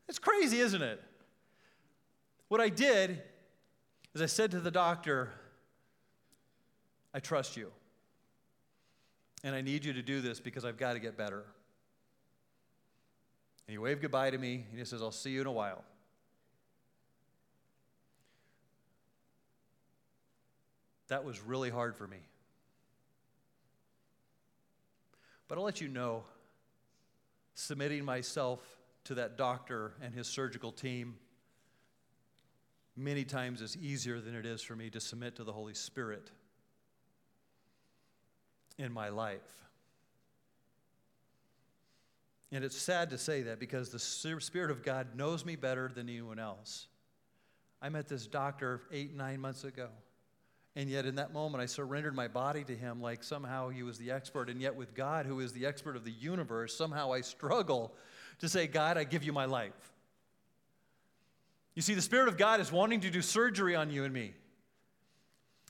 [0.08, 1.02] It's crazy, isn't it?
[2.54, 3.20] What I did
[4.14, 5.28] is I said to the doctor,
[7.12, 7.72] I trust you.
[9.42, 11.42] And I need you to do this because I've got to get better.
[13.66, 15.82] And he waved goodbye to me and he says, I'll see you in a while.
[21.08, 22.20] That was really hard for me.
[25.48, 26.22] But I'll let you know,
[27.56, 28.60] submitting myself
[29.06, 31.16] to that doctor and his surgical team
[32.96, 36.30] many times is easier than it is for me to submit to the Holy Spirit
[38.78, 39.40] in my life.
[42.52, 46.08] And it's sad to say that because the Spirit of God knows me better than
[46.08, 46.86] anyone else.
[47.82, 49.88] I met this doctor eight, nine months ago.
[50.76, 53.98] And yet, in that moment, I surrendered my body to him like somehow he was
[53.98, 54.50] the expert.
[54.50, 57.94] And yet, with God, who is the expert of the universe, somehow I struggle
[58.40, 59.92] to say, God, I give you my life.
[61.74, 64.32] You see, the Spirit of God is wanting to do surgery on you and me.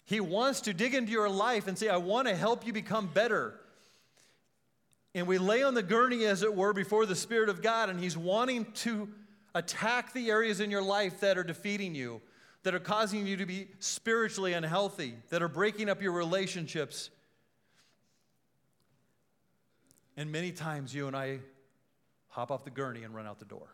[0.05, 3.07] He wants to dig into your life and say, I want to help you become
[3.07, 3.59] better.
[5.14, 7.99] And we lay on the gurney, as it were, before the Spirit of God, and
[7.99, 9.09] He's wanting to
[9.55, 12.21] attack the areas in your life that are defeating you,
[12.64, 17.09] that are causing you to be spiritually unhealthy, that are breaking up your relationships.
[20.19, 21.38] And many times you and I
[22.29, 23.69] hop off the gurney and run out the door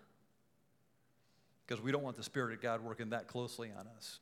[1.70, 4.18] because we don't want the Spirit of God working that closely on us.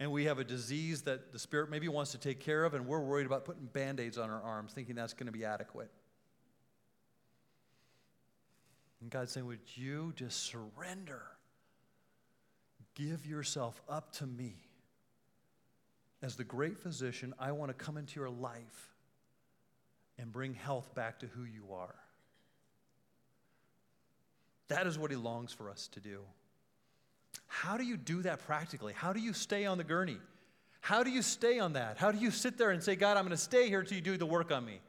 [0.00, 2.84] And we have a disease that the Spirit maybe wants to take care of, and
[2.84, 5.92] we're worried about putting band aids on our arms, thinking that's going to be adequate.
[9.00, 11.22] And God's saying, Would you just surrender?
[12.96, 14.56] Give yourself up to me.
[16.22, 18.96] As the great physician, I want to come into your life
[20.18, 21.94] and bring health back to who you are.
[24.68, 26.20] That is what he longs for us to do.
[27.46, 28.92] How do you do that practically?
[28.92, 30.18] How do you stay on the gurney?
[30.80, 31.96] How do you stay on that?
[31.98, 34.02] How do you sit there and say, God, I'm going to stay here until you
[34.02, 34.80] do the work on me?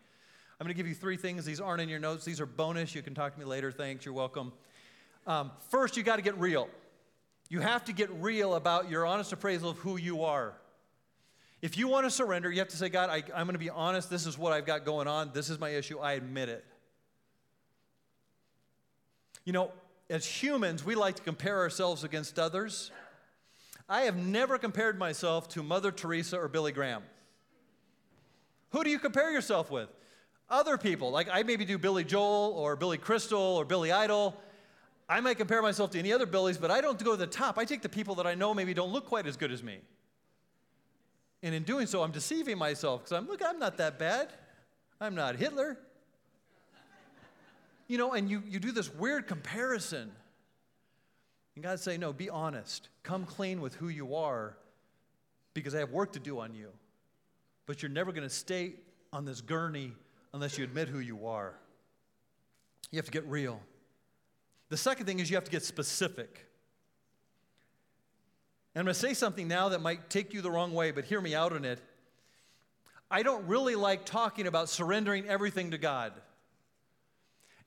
[0.60, 1.46] I'm going to give you three things.
[1.46, 2.96] These aren't in your notes, these are bonus.
[2.96, 3.72] You can talk to me later.
[3.72, 4.06] Thanks.
[4.06, 4.54] You're welcome.
[5.26, 6.70] Um, first, you got to get real.
[7.50, 10.54] You have to get real about your honest appraisal of who you are.
[11.62, 13.70] If you want to surrender, you have to say, God, I, I'm going to be
[13.70, 14.10] honest.
[14.10, 15.32] This is what I've got going on.
[15.34, 16.00] This is my issue.
[16.00, 16.66] I admit it.
[19.48, 19.72] You know,
[20.10, 22.92] as humans, we like to compare ourselves against others.
[23.88, 27.02] I have never compared myself to Mother Teresa or Billy Graham.
[28.72, 29.88] Who do you compare yourself with?
[30.50, 31.12] Other people.
[31.12, 34.36] Like I maybe do Billy Joel or Billy Crystal or Billy Idol.
[35.08, 37.58] I might compare myself to any other Billies, but I don't go to the top.
[37.58, 39.78] I take the people that I know maybe don't look quite as good as me.
[41.42, 44.28] And in doing so, I'm deceiving myself because I'm, look, I'm not that bad.
[45.00, 45.78] I'm not Hitler.
[47.88, 50.12] You know, and you, you do this weird comparison.
[51.56, 52.90] And God's saying, no, be honest.
[53.04, 54.58] Come clean with who you are
[55.54, 56.70] because I have work to do on you.
[57.66, 58.74] But you're never going to stay
[59.12, 59.94] on this gurney
[60.34, 61.56] unless you admit who you are.
[62.92, 63.60] You have to get real.
[64.70, 66.46] The second thing is you have to get specific.
[68.76, 71.06] And I'm going to say something now that might take you the wrong way, but
[71.06, 71.80] hear me out on it.
[73.10, 76.14] I don't really like talking about surrendering everything to God.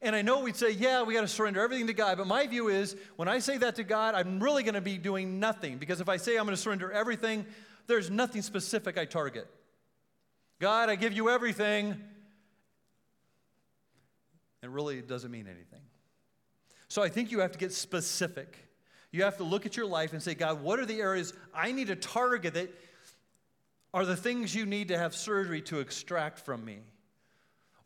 [0.02, 2.16] And I know we'd say, yeah, we got to surrender everything to God.
[2.16, 4.96] But my view is when I say that to God, I'm really going to be
[4.96, 5.76] doing nothing.
[5.76, 7.44] Because if I say I'm going to surrender everything,
[7.86, 9.46] there's nothing specific I target.
[10.58, 12.00] God, I give you everything.
[14.62, 15.80] And really, it doesn't mean anything.
[16.88, 18.56] So I think you have to get specific.
[19.12, 21.72] You have to look at your life and say, God, what are the areas I
[21.72, 22.70] need to target that
[23.92, 26.80] are the things you need to have surgery to extract from me?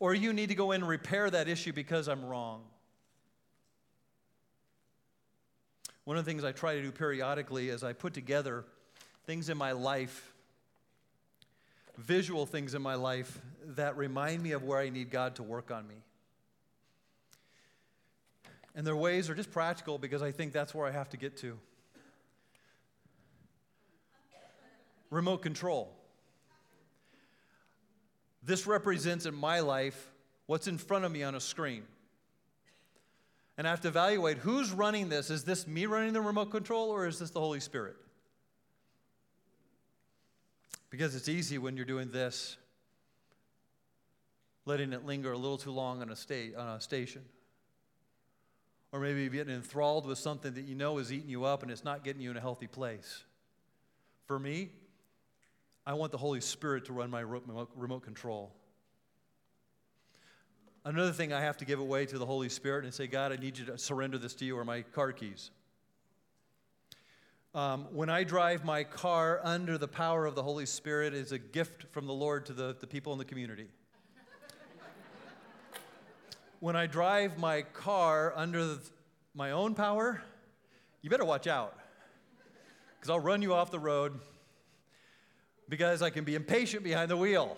[0.05, 2.61] Or you need to go in and repair that issue because I'm wrong.
[6.05, 8.67] One of the things I try to do periodically is I put together
[9.25, 10.35] things in my life,
[11.97, 15.71] visual things in my life that remind me of where I need God to work
[15.71, 16.03] on me.
[18.75, 21.39] And their ways are just practical because I think that's where I have to get
[21.39, 21.59] to.
[25.09, 25.97] Remote control.
[28.45, 30.11] This represents in my life
[30.47, 31.85] what's in front of me on a screen.
[33.57, 35.31] And I have to evaluate who's running this.
[35.31, 37.97] Is this me running the remote control or is this the Holy Spirit?
[40.91, 42.57] Because it's easy when you're doing this,
[44.67, 47.23] letting it linger a little too long on a, sta- on a station.
[48.93, 51.85] Or maybe getting enthralled with something that you know is eating you up and it's
[51.85, 53.25] not getting you in a healthy place.
[54.27, 54.71] For me,
[55.87, 58.55] I want the Holy Spirit to run my remote control.
[60.87, 63.37] Another thing I have to give away to the Holy Spirit and say, God, I
[63.37, 65.51] need you to surrender this to you or my car keys.
[67.55, 71.39] Um, when I drive my car under the power of the Holy Spirit, is a
[71.39, 73.69] gift from the Lord to the, the people in the community.
[76.61, 78.81] when I drive my car under the,
[79.35, 80.23] my own power,
[81.01, 81.79] you better watch out.
[82.97, 84.19] Because I'll run you off the road
[85.69, 87.57] because I can be impatient behind the wheel.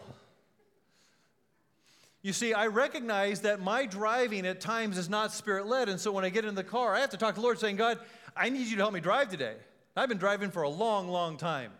[2.22, 5.88] You see, I recognize that my driving at times is not spirit led.
[5.88, 7.60] And so when I get in the car, I have to talk to the Lord
[7.60, 8.00] saying, God,
[8.36, 9.54] I need you to help me drive today.
[9.94, 11.70] I've been driving for a long, long time.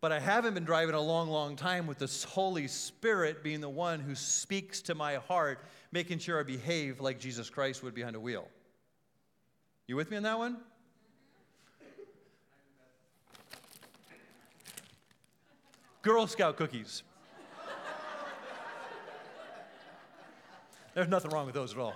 [0.00, 3.68] But I haven't been driving a long, long time with the Holy Spirit being the
[3.68, 8.16] one who speaks to my heart, making sure I behave like Jesus Christ would behind
[8.16, 8.48] a wheel.
[9.86, 10.56] You with me on that one?
[16.02, 17.04] Girl Scout cookies.
[20.94, 21.94] There's nothing wrong with those at all.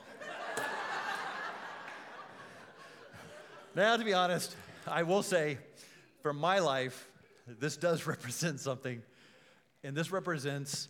[3.75, 4.55] now, to be honest,
[4.87, 5.59] I will say,
[6.23, 7.11] for my life,
[7.59, 9.03] this does represent something.
[9.83, 10.89] And this represents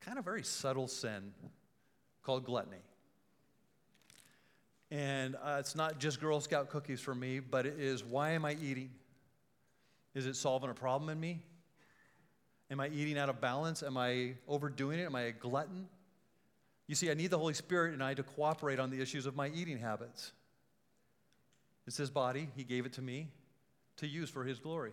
[0.00, 1.32] kind of very subtle sin
[2.24, 2.82] called gluttony.
[4.90, 8.44] And uh, it's not just Girl Scout cookies for me, but it is why am
[8.44, 8.90] I eating?
[10.14, 11.42] Is it solving a problem in me?
[12.70, 13.82] Am I eating out of balance?
[13.82, 15.04] Am I overdoing it?
[15.04, 15.88] Am I a glutton?
[16.86, 19.36] You see, I need the Holy Spirit and I to cooperate on the issues of
[19.36, 20.32] my eating habits.
[21.86, 23.28] It's His body, He gave it to me
[23.98, 24.92] to use for His glory.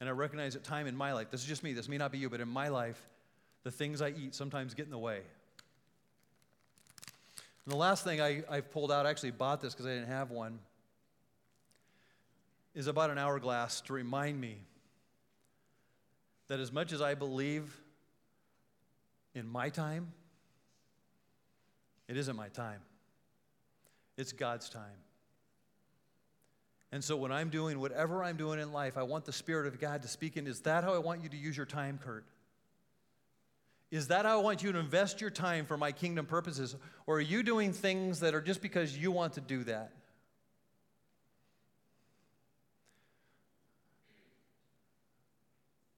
[0.00, 2.12] And I recognize at time in my life, this is just me, this may not
[2.12, 3.00] be you, but in my life,
[3.62, 5.20] the things I eat sometimes get in the way.
[7.64, 10.08] And the last thing I, I've pulled out, I actually bought this because I didn't
[10.08, 10.58] have one,
[12.74, 14.56] is about an hourglass to remind me
[16.52, 17.80] that as much as I believe
[19.34, 20.12] in my time,
[22.08, 22.80] it isn't my time,
[24.18, 25.00] it's God's time.
[26.92, 29.80] And so when I'm doing whatever I'm doing in life, I want the Spirit of
[29.80, 30.46] God to speak in.
[30.46, 32.26] Is that how I want you to use your time, Kurt?
[33.90, 36.76] Is that how I want you to invest your time for my kingdom purposes?
[37.06, 39.94] Or are you doing things that are just because you want to do that?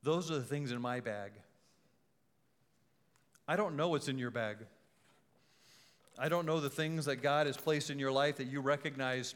[0.04, 1.32] Those are the things in my bag.
[3.48, 4.58] I don't know what's in your bag.
[6.18, 9.34] I don't know the things that God has placed in your life that you recognize.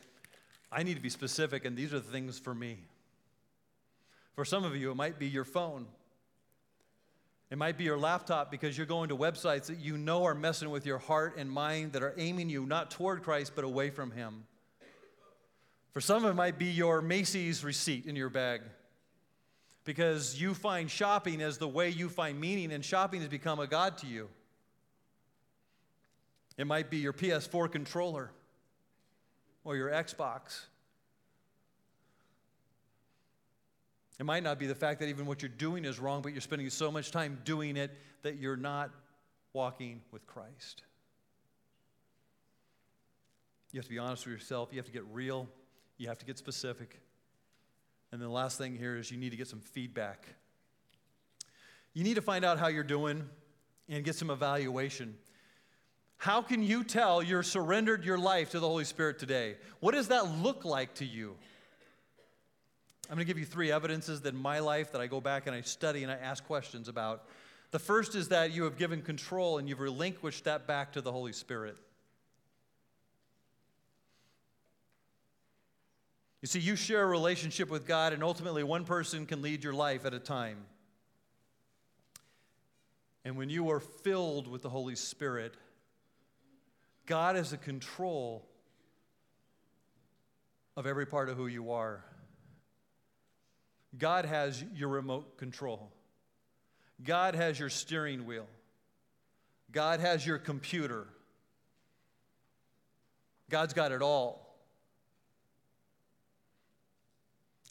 [0.70, 2.76] I need to be specific, and these are the things for me.
[4.34, 5.86] For some of you, it might be your phone.
[7.50, 10.68] It might be your laptop because you're going to websites that you know are messing
[10.68, 14.10] with your heart and mind that are aiming you not toward Christ but away from
[14.10, 14.44] Him.
[15.94, 18.60] For some, it might be your Macy's receipt in your bag
[19.88, 23.66] because you find shopping as the way you find meaning, and shopping has become a
[23.66, 24.28] God to you.
[26.58, 28.30] It might be your PS4 controller
[29.64, 30.66] or your Xbox.
[34.20, 36.42] It might not be the fact that even what you're doing is wrong, but you're
[36.42, 38.90] spending so much time doing it that you're not
[39.54, 40.82] walking with Christ.
[43.72, 44.68] You have to be honest with yourself.
[44.70, 45.48] You have to get real.
[45.96, 47.00] You have to get specific.
[48.12, 50.26] And the last thing here is you need to get some feedback.
[51.92, 53.28] You need to find out how you're doing
[53.88, 55.16] and get some evaluation.
[56.16, 59.56] How can you tell you're surrendered your life to the Holy Spirit today?
[59.80, 61.36] What does that look like to you?
[63.08, 65.46] I'm going to give you three evidences that in my life that I go back
[65.46, 67.26] and I study and I ask questions about.
[67.70, 71.12] The first is that you have given control and you've relinquished that back to the
[71.12, 71.76] Holy Spirit.
[76.40, 79.72] You see, you share a relationship with God, and ultimately, one person can lead your
[79.72, 80.58] life at a time.
[83.24, 85.56] And when you are filled with the Holy Spirit,
[87.06, 88.46] God is in control
[90.76, 92.04] of every part of who you are.
[93.98, 95.90] God has your remote control.
[97.02, 98.46] God has your steering wheel.
[99.72, 101.06] God has your computer.
[103.50, 104.47] God's got it all.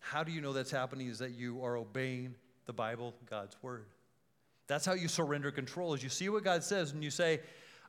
[0.10, 1.08] How do you know that's happening?
[1.08, 2.34] Is that you are obeying
[2.66, 3.88] the Bible, God's Word.
[4.68, 5.93] That's how you surrender control.
[5.93, 7.41] Is you see what God says and you say,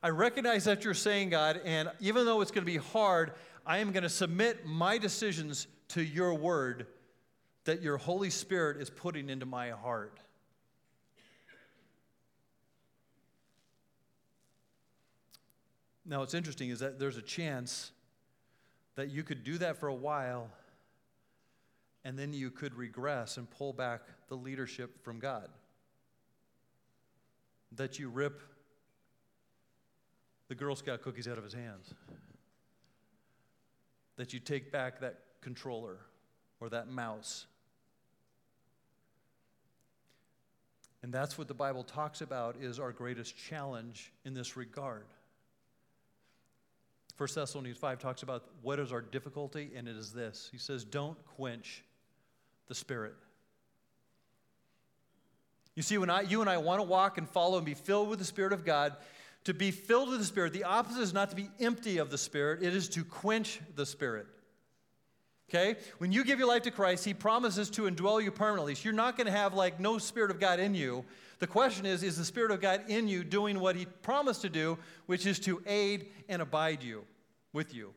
[0.03, 3.79] I recognize that you're saying, God, and even though it's going to be hard, I
[3.79, 6.89] am going to submit my decisions to your word
[7.65, 10.19] that your Holy Spirit is putting into my heart.
[16.05, 17.93] Now, what's interesting is that there's a chance
[18.97, 20.51] that you could do that for a while
[22.09, 25.47] and then you could regress and pull back the leadership from God
[27.73, 28.41] that you rip
[30.49, 31.93] the Girl Scout cookies out of his hands,
[34.17, 35.99] that you take back that controller
[36.61, 37.45] or that mouse.
[41.03, 45.05] And that's what the Bible talks about is our greatest challenge in this regard.
[47.19, 50.49] 1 Thessalonians 5 talks about what is our difficulty, and it is this.
[50.51, 51.85] He says, Don't quench
[52.69, 53.15] the Spirit.
[55.75, 58.09] You see, when I, you and I want to walk and follow and be filled
[58.09, 58.97] with the Spirit of God,
[59.45, 62.19] to be filled with the Spirit, the opposite is not to be empty of the
[62.19, 64.27] Spirit, it is to quench the Spirit.
[65.49, 65.77] Okay?
[65.99, 68.75] When you give your life to Christ, He promises to indwell you permanently.
[68.75, 71.05] So you're not going to have like no Spirit of God in you.
[71.39, 74.49] The question is, is the Spirit of God in you doing what He promised to
[74.49, 77.05] do, which is to aid and abide you,
[77.53, 77.95] with you?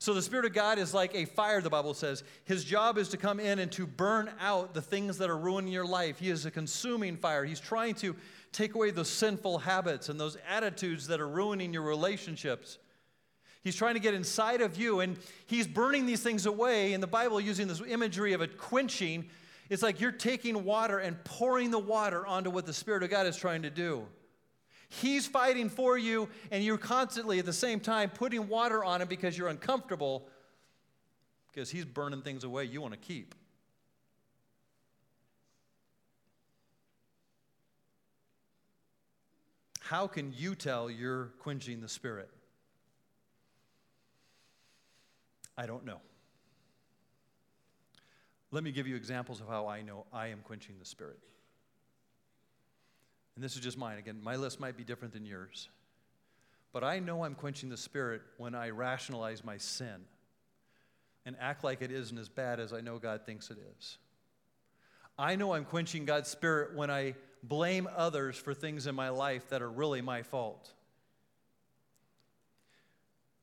[0.00, 2.22] So the Spirit of God is like a fire, the Bible says.
[2.44, 5.72] His job is to come in and to burn out the things that are ruining
[5.72, 6.20] your life.
[6.20, 7.44] He is a consuming fire.
[7.44, 8.14] He's trying to
[8.52, 12.78] take away those sinful habits and those attitudes that are ruining your relationships.
[13.64, 16.92] He's trying to get inside of you and he's burning these things away.
[16.92, 19.28] In the Bible, using this imagery of a quenching,
[19.68, 23.26] it's like you're taking water and pouring the water onto what the Spirit of God
[23.26, 24.06] is trying to do.
[24.88, 29.08] He's fighting for you, and you're constantly at the same time putting water on him
[29.08, 30.26] because you're uncomfortable
[31.52, 33.34] because he's burning things away you want to keep.
[39.80, 42.30] How can you tell you're quenching the spirit?
[45.56, 46.00] I don't know.
[48.50, 51.18] Let me give you examples of how I know I am quenching the spirit
[53.38, 55.68] and this is just mine again, my list might be different than yours.
[56.72, 60.06] But I know I'm quenching the spirit when I rationalize my sin
[61.24, 63.98] and act like it isn't as bad as I know God thinks it is.
[65.16, 67.14] I know I'm quenching God's spirit when I
[67.44, 70.72] blame others for things in my life that are really my fault.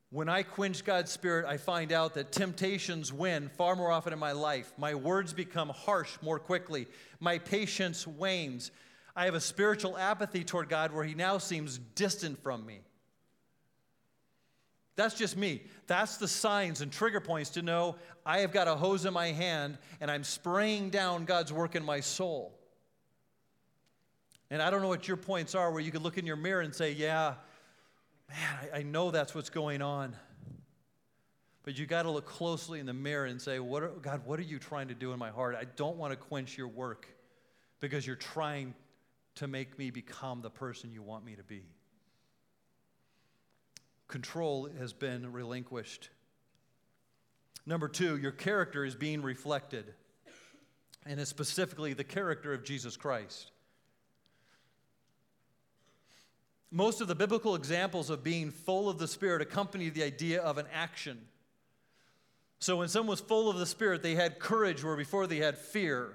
[0.10, 4.20] When I quench God's spirit, I find out that temptations win far more often in
[4.20, 4.74] my life.
[4.78, 6.88] My words become harsh more quickly.
[7.22, 8.72] My patience wanes.
[9.16, 12.82] I have a spiritual apathy toward God where He now seems distant from me.
[14.96, 15.64] That's just me.
[15.88, 19.28] That's the signs and trigger points to know I have got a hose in my
[19.28, 22.58] hand and I'm spraying down God's work in my soul.
[24.50, 26.62] And I don't know what your points are where you could look in your mirror
[26.62, 27.34] and say, Yeah,
[28.30, 30.16] man, I, I know that's what's going on.
[31.66, 34.40] But you got to look closely in the mirror and say, what are, God, what
[34.40, 35.56] are you trying to do in my heart?
[35.60, 37.08] I don't want to quench your work
[37.80, 38.76] because you're trying
[39.36, 41.64] to make me become the person you want me to be.
[44.08, 46.10] Control has been relinquished.
[47.66, 49.94] Number two, your character is being reflected,
[51.06, 53.52] and it's specifically the character of Jesus Christ.
[56.72, 60.58] Most of the biblical examples of being full of the Spirit accompany the idea of
[60.58, 61.20] an action.
[62.60, 65.58] So when someone was full of the Spirit, they had courage where before they had
[65.58, 66.14] fear.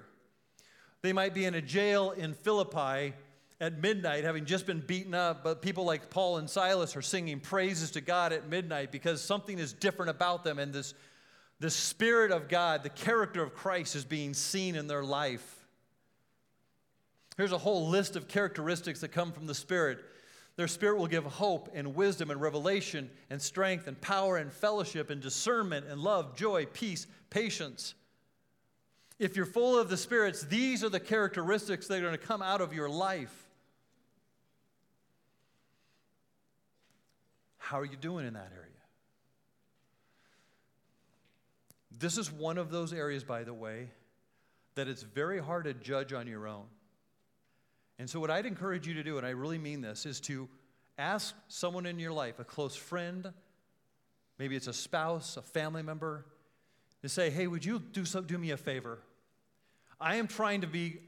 [1.01, 3.13] They might be in a jail in Philippi
[3.59, 7.39] at midnight, having just been beaten up, but people like Paul and Silas are singing
[7.39, 10.93] praises to God at midnight because something is different about them, and this,
[11.59, 15.65] the Spirit of God, the character of Christ, is being seen in their life.
[17.37, 19.99] Here's a whole list of characteristics that come from the Spirit.
[20.57, 25.09] Their spirit will give hope and wisdom and revelation and strength and power and fellowship
[25.09, 27.95] and discernment and love, joy, peace, patience.
[29.21, 32.41] If you're full of the spirits, these are the characteristics that are going to come
[32.41, 33.31] out of your life.
[37.59, 38.71] How are you doing in that area?
[41.95, 43.91] This is one of those areas, by the way,
[44.73, 46.65] that it's very hard to judge on your own.
[47.99, 50.49] And so, what I'd encourage you to do, and I really mean this, is to
[50.97, 53.31] ask someone in your life, a close friend,
[54.39, 56.25] maybe it's a spouse, a family member,
[57.03, 58.97] to say, hey, would you do, so, do me a favor?
[60.01, 60.99] I am trying to be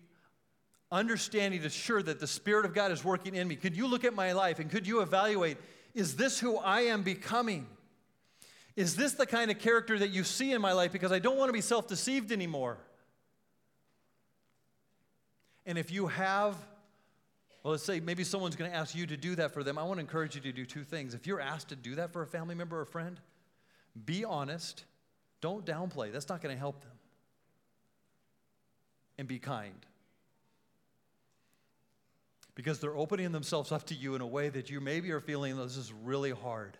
[0.91, 3.55] understanding, to sure that the Spirit of God is working in me.
[3.55, 5.57] Could you look at my life and could you evaluate
[5.93, 7.67] is this who I am becoming?
[8.75, 10.91] Is this the kind of character that you see in my life?
[10.91, 12.77] Because I don't want to be self deceived anymore.
[15.65, 16.55] And if you have
[17.63, 19.77] Well, let's say maybe someone's going to ask you to do that for them.
[19.77, 21.13] I want to encourage you to do two things.
[21.13, 23.19] If you're asked to do that for a family member or friend,
[24.05, 24.85] be honest.
[25.41, 26.11] Don't downplay.
[26.11, 26.91] That's not going to help them.
[29.17, 29.85] And be kind.
[32.55, 35.57] Because they're opening themselves up to you in a way that you maybe are feeling
[35.59, 36.77] oh, this is really hard.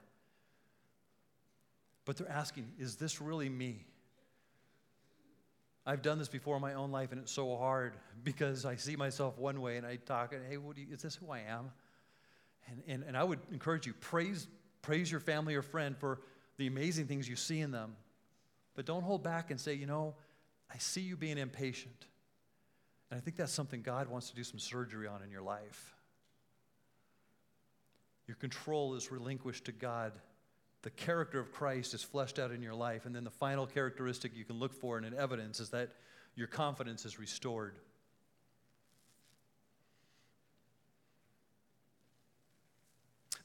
[2.05, 3.85] But they're asking, is this really me?
[5.85, 8.95] I've done this before in my own life, and it's so hard because I see
[8.95, 11.71] myself one way and I talk, and hey, you, is this who I am?
[12.69, 14.47] And, and, and I would encourage you, praise,
[14.81, 16.21] praise your family or friend for
[16.57, 17.95] the amazing things you see in them.
[18.75, 20.15] But don't hold back and say, you know,
[20.73, 22.05] I see you being impatient.
[23.13, 25.93] And I think that's something God wants to do some surgery on in your life.
[28.25, 30.13] Your control is relinquished to God
[30.81, 33.05] the character of Christ is fleshed out in your life.
[33.05, 35.91] And then the final characteristic you can look for in an evidence is that
[36.35, 37.77] your confidence is restored.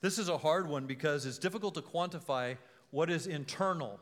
[0.00, 2.56] This is a hard one because it's difficult to quantify
[2.90, 4.00] what is internal.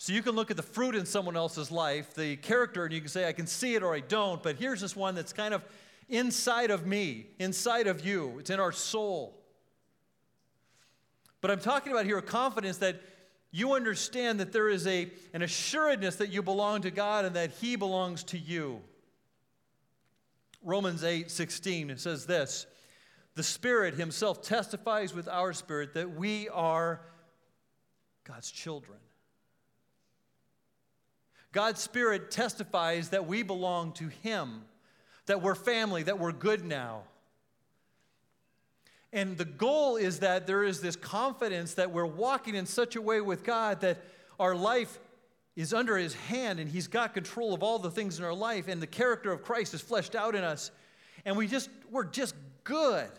[0.00, 3.00] So you can look at the fruit in someone else's life, the character, and you
[3.00, 4.42] can say, I can see it or I don't.
[4.42, 5.62] But here's this one that's kind of
[6.08, 9.38] inside of me, inside of you, it's in our soul.
[11.42, 13.02] But I'm talking about here a confidence that
[13.50, 17.50] you understand that there is a, an assuredness that you belong to God and that
[17.60, 18.80] He belongs to you.
[20.62, 22.66] Romans 8 16 says this
[23.34, 27.02] The Spirit Himself testifies with our spirit that we are
[28.24, 28.96] God's children.
[31.52, 34.62] God's Spirit testifies that we belong to Him,
[35.26, 37.02] that we're family, that we're good now.
[39.12, 43.02] And the goal is that there is this confidence that we're walking in such a
[43.02, 43.98] way with God that
[44.38, 45.00] our life
[45.56, 48.68] is under His hand and He's got control of all the things in our life,
[48.68, 50.70] and the character of Christ is fleshed out in us.
[51.24, 53.10] And we just, we're just good.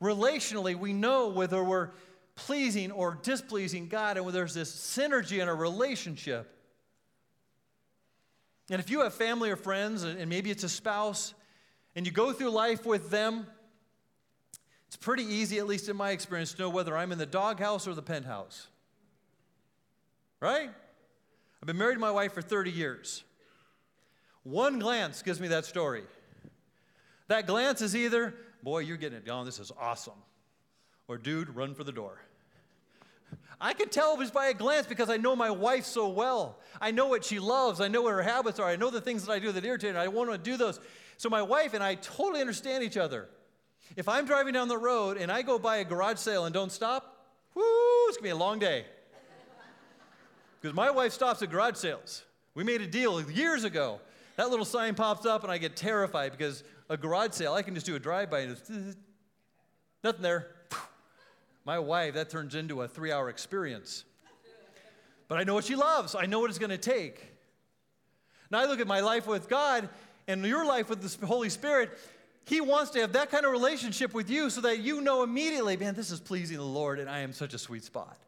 [0.00, 1.90] Relationally, we know whether we're
[2.36, 6.56] pleasing or displeasing God, and there's this synergy in our relationship.
[8.70, 11.34] And if you have family or friends, and maybe it's a spouse,
[11.96, 13.46] and you go through life with them,
[14.86, 17.88] it's pretty easy, at least in my experience, to know whether I'm in the doghouse
[17.88, 18.68] or the penthouse.
[20.38, 20.70] Right?
[20.70, 23.24] I've been married to my wife for 30 years.
[24.44, 26.04] One glance gives me that story.
[27.28, 30.14] That glance is either, boy, you're getting it done, this is awesome,
[31.08, 32.20] or dude, run for the door.
[33.60, 36.58] I can tell just by a glance because I know my wife so well.
[36.80, 37.80] I know what she loves.
[37.80, 38.66] I know what her habits are.
[38.66, 40.00] I know the things that I do that irritate her.
[40.00, 40.80] I want to do those.
[41.18, 43.28] So my wife and I totally understand each other.
[43.96, 46.72] If I'm driving down the road and I go by a garage sale and don't
[46.72, 47.62] stop, whoo,
[48.08, 48.86] it's gonna be a long day.
[50.60, 52.24] Because my wife stops at garage sales.
[52.54, 54.00] We made a deal years ago.
[54.36, 57.74] That little sign pops up and I get terrified because a garage sale, I can
[57.74, 58.70] just do a drive by and it's
[60.04, 60.48] nothing there.
[61.70, 64.02] My wife, that turns into a three hour experience.
[65.28, 67.24] But I know what she loves, I know what it's gonna take.
[68.50, 69.88] Now I look at my life with God
[70.26, 71.96] and your life with the Holy Spirit,
[72.44, 75.76] he wants to have that kind of relationship with you so that you know immediately,
[75.76, 78.18] man, this is pleasing the Lord and I am such a sweet spot.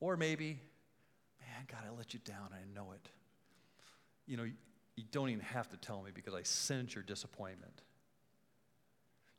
[0.00, 0.58] Or maybe,
[1.40, 2.48] man, God, I let you down.
[2.52, 3.08] I know it.
[4.26, 4.50] You know,
[4.96, 7.83] you don't even have to tell me because I sense your disappointment.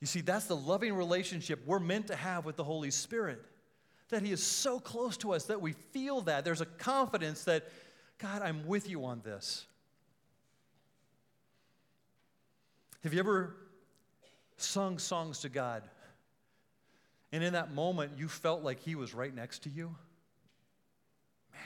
[0.01, 3.41] You see, that's the loving relationship we're meant to have with the Holy Spirit.
[4.09, 6.45] That He is so close to us that we feel that.
[6.45, 7.65] There's a confidence that,
[8.17, 9.65] God, I'm with you on this.
[13.03, 13.55] Have you ever
[14.57, 15.83] sung songs to God
[17.31, 19.95] and in that moment you felt like He was right next to you?
[21.51, 21.61] Man.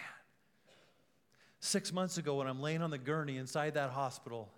[1.59, 4.49] Six months ago, when I'm laying on the gurney inside that hospital,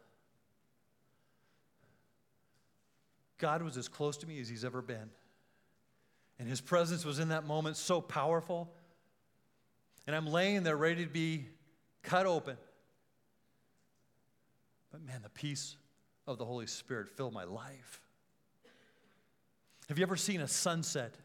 [3.41, 5.09] God was as close to me as He's ever been.
[6.39, 8.71] And His presence was in that moment so powerful.
[10.07, 11.47] And I'm laying there ready to be
[12.03, 12.55] cut open.
[14.91, 15.75] But man, the peace
[16.27, 17.99] of the Holy Spirit filled my life.
[19.89, 21.15] Have you ever seen a sunset?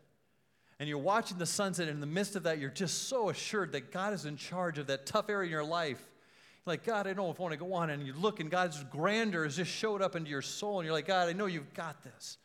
[0.78, 3.72] And you're watching the sunset, and in the midst of that, you're just so assured
[3.72, 6.02] that God is in charge of that tough area in your life.
[6.66, 7.90] Like, God, I don't want to go on.
[7.90, 10.92] And you look, and God's grandeur has just showed up into your soul, and you're
[10.92, 12.38] like, God, I know you've got this.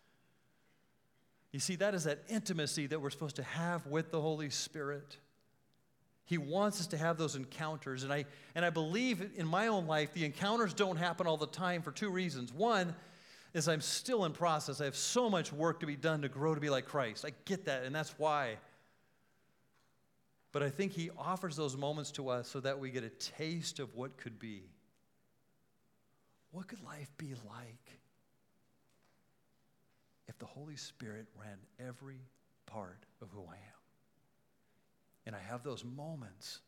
[1.52, 5.18] You see, that is that intimacy that we're supposed to have with the Holy Spirit.
[6.24, 8.04] He wants us to have those encounters.
[8.04, 11.48] And I, and I believe in my own life, the encounters don't happen all the
[11.48, 12.54] time for two reasons.
[12.54, 12.96] One
[13.54, 14.80] is I'm still in process.
[14.80, 17.26] I have so much work to be done to grow to be like Christ.
[17.26, 18.58] I get that, and that's why.
[20.52, 23.80] But I think He offers those moments to us so that we get a taste
[23.80, 24.64] of what could be.
[26.52, 28.02] What could life be like?
[30.32, 32.22] if the Holy Spirit ran every
[32.66, 33.82] part of who I am.
[35.26, 36.62] And I have those moments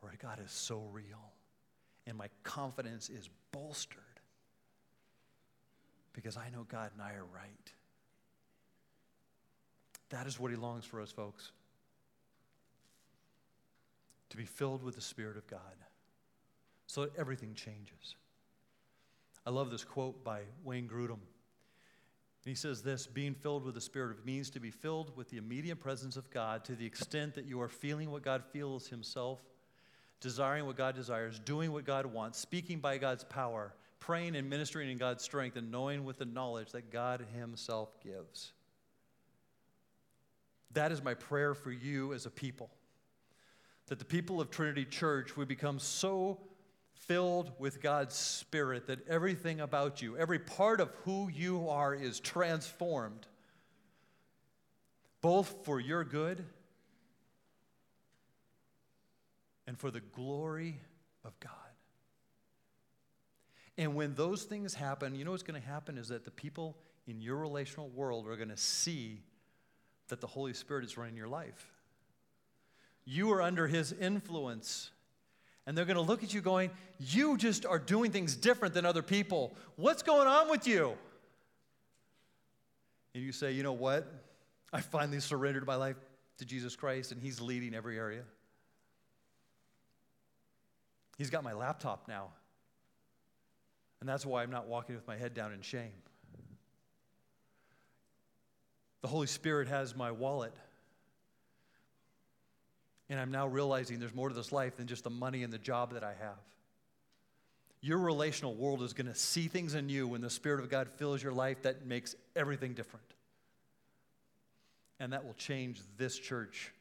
[0.00, 1.32] where God is so real
[2.06, 4.02] and my confidence is bolstered
[6.12, 7.72] because I know God and I are right.
[10.10, 11.52] That is what He longs for us, folks.
[14.30, 15.60] To be filled with the Spirit of God
[16.88, 18.16] so that everything changes.
[19.46, 21.20] I love this quote by Wayne Grudem.
[22.44, 25.36] he says this being filled with the Spirit of means to be filled with the
[25.36, 29.40] immediate presence of God to the extent that you are feeling what God feels Himself,
[30.20, 34.90] desiring what God desires, doing what God wants, speaking by God's power, praying and ministering
[34.90, 38.52] in God's strength, and knowing with the knowledge that God Himself gives.
[40.72, 42.70] That is my prayer for you as a people.
[43.88, 46.38] That the people of Trinity Church would become so
[46.92, 52.20] filled with God's Spirit that everything about you, every part of who you are, is
[52.20, 53.26] transformed,
[55.22, 56.44] both for your good
[59.66, 60.80] and for the glory
[61.24, 61.52] of God.
[63.78, 66.76] And when those things happen, you know what's going to happen is that the people
[67.06, 69.22] in your relational world are going to see
[70.08, 71.77] that the Holy Spirit is running your life.
[73.10, 74.90] You are under His influence.
[75.66, 78.84] And they're going to look at you going, You just are doing things different than
[78.84, 79.56] other people.
[79.76, 80.92] What's going on with you?
[83.14, 84.12] And you say, You know what?
[84.74, 85.96] I finally surrendered my life
[86.36, 88.24] to Jesus Christ, and He's leading every area.
[91.16, 92.28] He's got my laptop now.
[94.00, 95.92] And that's why I'm not walking with my head down in shame.
[99.00, 100.52] The Holy Spirit has my wallet.
[103.10, 105.58] And I'm now realizing there's more to this life than just the money and the
[105.58, 106.38] job that I have.
[107.80, 110.88] Your relational world is going to see things in you when the Spirit of God
[110.88, 113.06] fills your life that makes everything different.
[115.00, 116.72] And that will change this church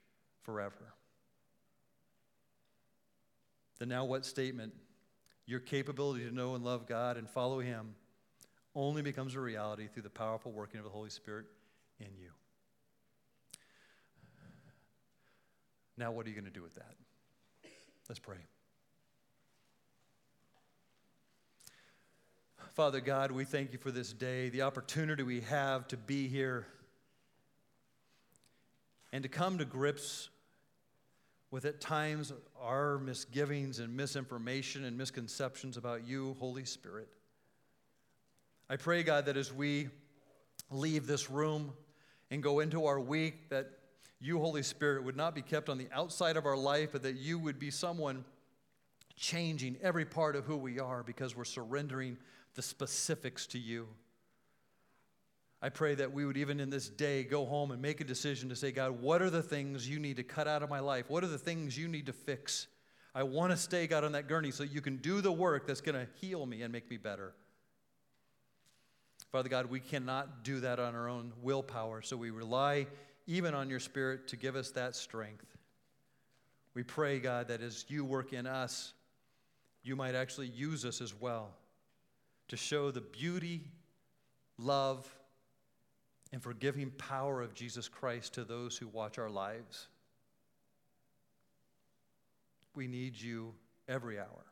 [0.44, 0.74] forever.
[3.78, 4.74] The now what statement,
[5.46, 7.94] your capability to know and love God and follow Him,
[8.74, 11.46] only becomes a reality through the powerful working of the Holy Spirit
[12.00, 12.32] in you.
[15.98, 16.96] Now, what are you going to do with that?
[18.08, 18.38] Let's pray.
[22.76, 26.68] Father God, we thank you for this day, the opportunity we have to be here
[29.12, 30.30] and to come to grips
[31.50, 32.32] with at times
[32.62, 37.08] our misgivings and misinformation and misconceptions about you, Holy Spirit.
[38.70, 39.90] I pray, God, that as we
[40.70, 41.74] leave this room
[42.30, 43.77] and go into our week, that
[44.20, 47.18] you, Holy Spirit, would not be kept on the outside of our life, but that
[47.18, 48.26] you would be someone
[49.16, 52.18] changing every part of who we are because we're surrendering
[52.56, 53.88] the specifics to you.
[55.62, 58.50] I pray that we would, even in this day, go home and make a decision
[58.50, 61.10] to say, God, what are the things you need to cut out of my life?
[61.10, 62.68] What are the things you need to fix?
[63.16, 65.82] I want to stay, God, on that gurney so you can do the work that's
[65.82, 67.34] going to heal me and make me better.
[69.32, 72.86] Father God, we cannot do that on our own willpower, so we rely
[73.28, 75.46] even on your Spirit to give us that strength.
[76.74, 78.94] We pray, God, that as you work in us,
[79.84, 81.50] you might actually use us as well
[82.48, 83.62] to show the beauty,
[84.58, 85.08] love,
[86.32, 89.88] and forgiving power of Jesus Christ to those who watch our lives.
[92.76, 93.54] We need you
[93.88, 94.46] every hour.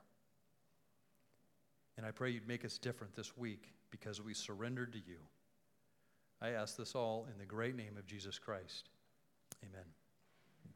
[1.98, 5.18] And I pray you'd make us different this week because we surrendered to you.
[6.42, 8.90] I ask this all in the great name of Jesus Christ.
[9.64, 9.86] Amen.